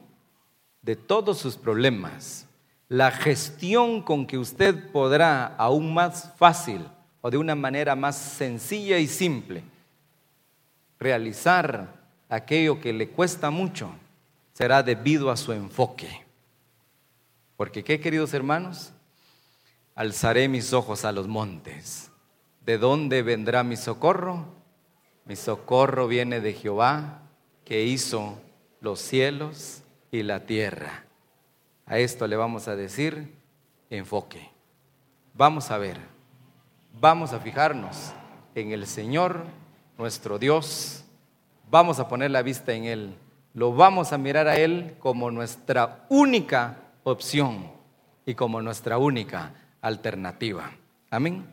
de 0.81 0.95
todos 0.95 1.37
sus 1.37 1.57
problemas, 1.57 2.47
la 2.89 3.11
gestión 3.11 4.01
con 4.01 4.25
que 4.25 4.37
usted 4.37 4.91
podrá 4.91 5.55
aún 5.55 5.93
más 5.93 6.33
fácil 6.37 6.85
o 7.21 7.29
de 7.29 7.37
una 7.37 7.55
manera 7.55 7.95
más 7.95 8.17
sencilla 8.17 8.97
y 8.97 9.07
simple 9.07 9.63
realizar 11.01 11.99
aquello 12.29 12.79
que 12.79 12.93
le 12.93 13.09
cuesta 13.09 13.49
mucho 13.49 13.91
será 14.53 14.83
debido 14.83 15.31
a 15.31 15.35
su 15.35 15.51
enfoque. 15.51 16.25
Porque, 17.57 17.83
¿qué 17.83 17.99
queridos 17.99 18.35
hermanos? 18.35 18.93
Alzaré 19.95 20.47
mis 20.47 20.73
ojos 20.73 21.03
a 21.03 21.11
los 21.11 21.27
montes. 21.27 22.11
¿De 22.63 22.77
dónde 22.77 23.23
vendrá 23.23 23.63
mi 23.63 23.77
socorro? 23.77 24.45
Mi 25.25 25.35
socorro 25.35 26.07
viene 26.07 26.39
de 26.39 26.53
Jehová, 26.53 27.23
que 27.65 27.83
hizo 27.83 28.39
los 28.79 28.99
cielos 28.99 29.81
y 30.11 30.21
la 30.21 30.45
tierra. 30.45 31.05
A 31.87 31.97
esto 31.97 32.27
le 32.27 32.35
vamos 32.35 32.67
a 32.67 32.75
decir 32.75 33.33
enfoque. 33.89 34.49
Vamos 35.33 35.71
a 35.71 35.79
ver, 35.79 35.97
vamos 36.99 37.33
a 37.33 37.39
fijarnos 37.39 38.13
en 38.53 38.71
el 38.71 38.85
Señor, 38.85 39.45
nuestro 40.01 40.39
Dios. 40.39 41.03
Vamos 41.69 41.99
a 41.99 42.07
poner 42.07 42.31
la 42.31 42.41
vista 42.41 42.73
en 42.73 42.85
Él. 42.85 43.15
Lo 43.53 43.71
vamos 43.71 44.11
a 44.11 44.17
mirar 44.17 44.47
a 44.47 44.57
Él 44.57 44.95
como 44.99 45.29
nuestra 45.29 46.05
única 46.09 46.77
opción 47.03 47.71
y 48.25 48.33
como 48.33 48.63
nuestra 48.63 48.97
única 48.97 49.53
alternativa. 49.79 50.71
Amén. 51.11 51.45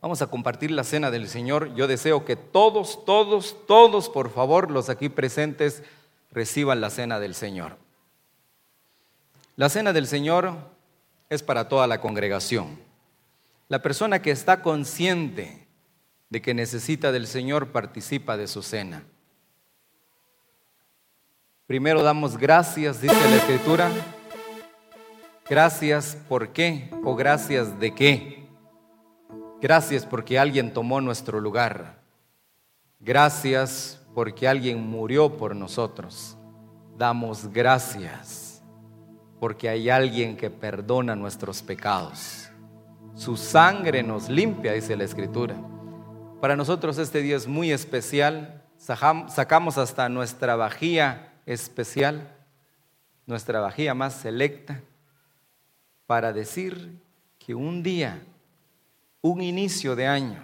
Vamos 0.00 0.22
a 0.22 0.28
compartir 0.28 0.70
la 0.70 0.84
cena 0.84 1.10
del 1.10 1.28
Señor. 1.28 1.74
Yo 1.74 1.88
deseo 1.88 2.24
que 2.24 2.36
todos, 2.36 3.04
todos, 3.04 3.56
todos, 3.66 4.08
por 4.08 4.30
favor, 4.30 4.70
los 4.70 4.88
aquí 4.88 5.08
presentes, 5.08 5.82
reciban 6.30 6.80
la 6.80 6.88
cena 6.88 7.18
del 7.18 7.34
Señor. 7.34 7.78
La 9.56 9.68
cena 9.68 9.92
del 9.92 10.06
Señor 10.06 10.54
es 11.28 11.42
para 11.42 11.68
toda 11.68 11.88
la 11.88 12.00
congregación. 12.00 12.78
La 13.68 13.82
persona 13.82 14.22
que 14.22 14.30
está 14.30 14.62
consciente 14.62 15.66
de 16.30 16.40
que 16.40 16.54
necesita 16.54 17.12
del 17.12 17.26
Señor 17.26 17.68
participa 17.68 18.36
de 18.36 18.46
su 18.46 18.62
cena. 18.62 19.02
Primero 21.66 22.02
damos 22.02 22.38
gracias, 22.38 23.00
dice 23.00 23.14
la 23.14 23.36
Escritura, 23.36 23.90
Gracias 25.50 26.16
por 26.28 26.50
qué 26.50 26.88
o 27.02 27.16
gracias 27.16 27.80
de 27.80 27.92
qué. 27.92 28.46
Gracias 29.60 30.06
porque 30.06 30.38
alguien 30.38 30.72
tomó 30.72 31.00
nuestro 31.00 31.40
lugar. 31.40 32.00
Gracias 33.00 34.00
porque 34.14 34.46
alguien 34.46 34.80
murió 34.80 35.36
por 35.36 35.56
nosotros. 35.56 36.38
Damos 36.96 37.48
gracias 37.52 38.62
porque 39.40 39.68
hay 39.68 39.90
alguien 39.90 40.36
que 40.36 40.50
perdona 40.50 41.16
nuestros 41.16 41.62
pecados. 41.62 42.48
Su 43.16 43.36
sangre 43.36 44.04
nos 44.04 44.28
limpia, 44.28 44.74
dice 44.74 44.94
la 44.94 45.02
Escritura. 45.02 45.56
Para 46.40 46.56
nosotros 46.56 46.96
este 46.96 47.20
día 47.20 47.36
es 47.36 47.46
muy 47.46 47.70
especial. 47.70 48.62
Sacamos 48.78 49.76
hasta 49.76 50.08
nuestra 50.08 50.56
vajilla 50.56 51.34
especial, 51.44 52.34
nuestra 53.26 53.60
vajilla 53.60 53.92
más 53.92 54.14
selecta 54.14 54.80
para 56.06 56.32
decir 56.32 56.98
que 57.38 57.54
un 57.54 57.82
día, 57.82 58.22
un 59.20 59.42
inicio 59.42 59.94
de 59.94 60.06
año, 60.06 60.42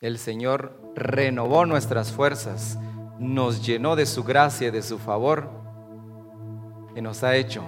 el 0.00 0.18
Señor 0.18 0.78
renovó 0.94 1.64
nuestras 1.64 2.12
fuerzas, 2.12 2.78
nos 3.18 3.64
llenó 3.64 3.96
de 3.96 4.04
su 4.04 4.24
gracia 4.24 4.68
y 4.68 4.70
de 4.70 4.82
su 4.82 4.98
favor 4.98 5.48
y 6.94 7.00
nos 7.00 7.24
ha 7.24 7.36
hecho 7.36 7.64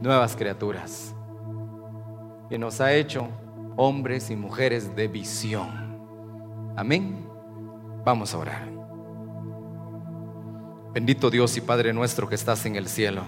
nuevas 0.00 0.34
criaturas. 0.36 1.14
Y 2.48 2.56
nos 2.56 2.80
ha 2.80 2.94
hecho 2.94 3.28
hombres 3.76 4.30
y 4.30 4.36
mujeres 4.36 4.96
de 4.96 5.06
visión. 5.06 5.87
Amén. 6.78 7.26
Vamos 8.04 8.32
a 8.32 8.38
orar. 8.38 8.68
Bendito 10.94 11.28
Dios 11.28 11.56
y 11.56 11.60
Padre 11.60 11.92
nuestro 11.92 12.28
que 12.28 12.36
estás 12.36 12.64
en 12.66 12.76
el 12.76 12.86
cielo 12.86 13.22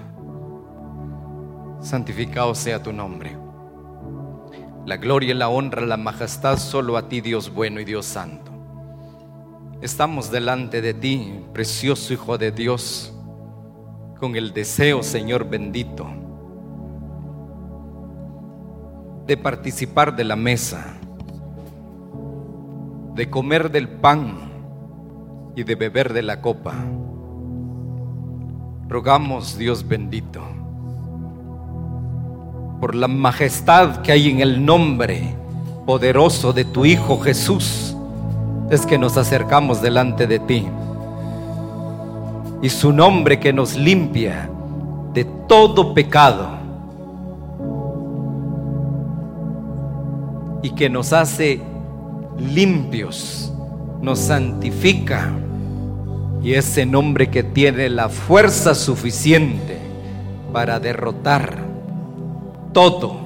santificado 1.80 2.54
sea 2.54 2.82
tu 2.82 2.92
nombre. 2.92 3.36
La 4.86 4.96
gloria, 4.96 5.34
la 5.34 5.48
honra, 5.48 5.82
la 5.82 5.96
majestad 5.96 6.58
solo 6.58 6.96
a 6.96 7.08
ti, 7.08 7.20
Dios 7.20 7.52
bueno 7.52 7.80
y 7.80 7.84
Dios 7.84 8.06
santo. 8.06 8.50
Estamos 9.80 10.30
delante 10.30 10.82
de 10.82 10.94
ti, 10.94 11.44
precioso 11.52 12.12
Hijo 12.12 12.38
de 12.38 12.52
Dios, 12.52 13.14
con 14.18 14.36
el 14.36 14.52
deseo, 14.52 15.02
Señor 15.02 15.48
bendito, 15.48 16.06
de 19.26 19.36
participar 19.36 20.14
de 20.14 20.24
la 20.24 20.36
mesa, 20.36 20.98
de 23.20 23.28
comer 23.28 23.70
del 23.70 23.86
pan 23.86 24.50
y 25.54 25.62
de 25.64 25.74
beber 25.74 26.14
de 26.14 26.22
la 26.22 26.40
copa. 26.40 26.72
Rogamos, 28.88 29.58
Dios 29.58 29.86
bendito, 29.86 30.40
por 32.80 32.94
la 32.94 33.08
majestad 33.08 33.98
que 33.98 34.12
hay 34.12 34.30
en 34.30 34.40
el 34.40 34.64
nombre 34.64 35.36
poderoso 35.84 36.54
de 36.54 36.64
tu 36.64 36.86
Hijo 36.86 37.20
Jesús, 37.20 37.94
es 38.70 38.86
que 38.86 38.96
nos 38.96 39.18
acercamos 39.18 39.82
delante 39.82 40.26
de 40.26 40.38
ti. 40.38 40.66
Y 42.62 42.70
su 42.70 42.90
nombre 42.90 43.38
que 43.38 43.52
nos 43.52 43.76
limpia 43.76 44.48
de 45.12 45.26
todo 45.46 45.92
pecado 45.92 46.52
y 50.62 50.70
que 50.70 50.88
nos 50.88 51.12
hace 51.12 51.60
limpios, 52.38 53.52
nos 54.00 54.18
santifica. 54.18 55.30
Y 56.42 56.54
ese 56.54 56.86
nombre 56.86 57.28
que 57.28 57.42
tiene 57.42 57.90
la 57.90 58.08
fuerza 58.08 58.74
suficiente 58.74 59.78
para 60.52 60.80
derrotar 60.80 61.58
todo, 62.72 63.18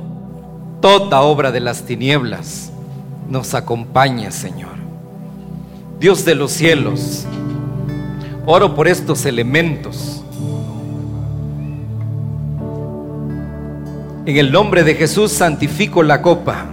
toda 0.81 1.23
obra 1.23 1.53
de 1.53 1.61
las 1.61 1.83
tinieblas 1.83 2.73
nos 3.29 3.55
acompaña, 3.55 4.31
Señor. 4.31 4.75
Dios 6.01 6.25
de 6.25 6.35
los 6.35 6.51
cielos, 6.51 7.25
oro 8.47 8.75
por 8.75 8.89
estos 8.89 9.25
elementos. 9.27 10.23
En 14.27 14.37
el 14.37 14.51
nombre 14.51 14.85
de 14.85 14.95
Jesús 14.95 15.33
santifico 15.33 16.03
la 16.03 16.21
copa 16.21 16.67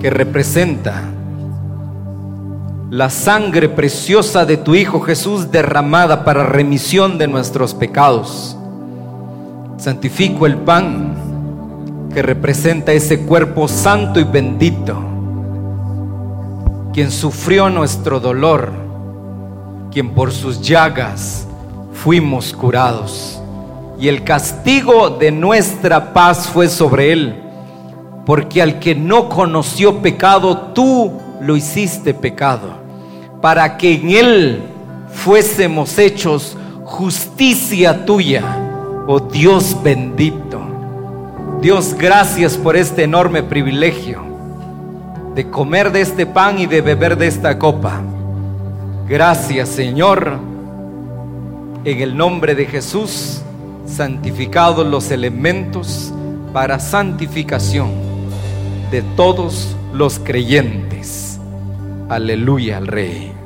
que 0.00 0.08
representa 0.08 1.09
la 2.90 3.08
sangre 3.08 3.68
preciosa 3.68 4.44
de 4.44 4.56
tu 4.56 4.74
Hijo 4.74 5.00
Jesús 5.00 5.52
derramada 5.52 6.24
para 6.24 6.42
remisión 6.42 7.18
de 7.18 7.28
nuestros 7.28 7.72
pecados. 7.72 8.56
Santifico 9.76 10.44
el 10.44 10.56
pan 10.56 12.10
que 12.12 12.20
representa 12.20 12.92
ese 12.92 13.20
cuerpo 13.20 13.68
santo 13.68 14.18
y 14.18 14.24
bendito, 14.24 15.00
quien 16.92 17.12
sufrió 17.12 17.70
nuestro 17.70 18.18
dolor, 18.18 18.72
quien 19.92 20.10
por 20.10 20.32
sus 20.32 20.60
llagas 20.60 21.46
fuimos 21.92 22.52
curados. 22.52 23.40
Y 24.00 24.08
el 24.08 24.24
castigo 24.24 25.10
de 25.10 25.30
nuestra 25.30 26.12
paz 26.12 26.48
fue 26.48 26.68
sobre 26.68 27.12
él, 27.12 27.40
porque 28.26 28.60
al 28.60 28.80
que 28.80 28.96
no 28.96 29.28
conoció 29.28 29.98
pecado, 29.98 30.72
tú 30.74 31.29
lo 31.40 31.56
hiciste 31.56 32.14
pecado 32.14 32.74
para 33.40 33.76
que 33.76 33.94
en 33.94 34.10
Él 34.10 34.62
fuésemos 35.12 35.98
hechos 35.98 36.56
justicia 36.84 38.04
tuya, 38.04 38.44
oh 39.06 39.20
Dios 39.20 39.76
bendito. 39.82 40.60
Dios, 41.60 41.94
gracias 41.94 42.56
por 42.56 42.76
este 42.76 43.04
enorme 43.04 43.42
privilegio 43.42 44.22
de 45.34 45.48
comer 45.48 45.92
de 45.92 46.00
este 46.00 46.26
pan 46.26 46.58
y 46.58 46.66
de 46.66 46.80
beber 46.80 47.16
de 47.16 47.26
esta 47.26 47.58
copa. 47.58 48.00
Gracias, 49.08 49.68
Señor. 49.68 50.38
En 51.84 52.00
el 52.00 52.16
nombre 52.16 52.54
de 52.54 52.66
Jesús, 52.66 53.40
santificados 53.86 54.86
los 54.86 55.10
elementos 55.10 56.12
para 56.52 56.78
santificación 56.78 57.90
de 58.90 59.02
todos 59.16 59.76
los 59.92 60.18
creyentes. 60.18 61.29
Aleluya 62.10 62.78
al 62.78 62.88
Rey. 62.88 63.39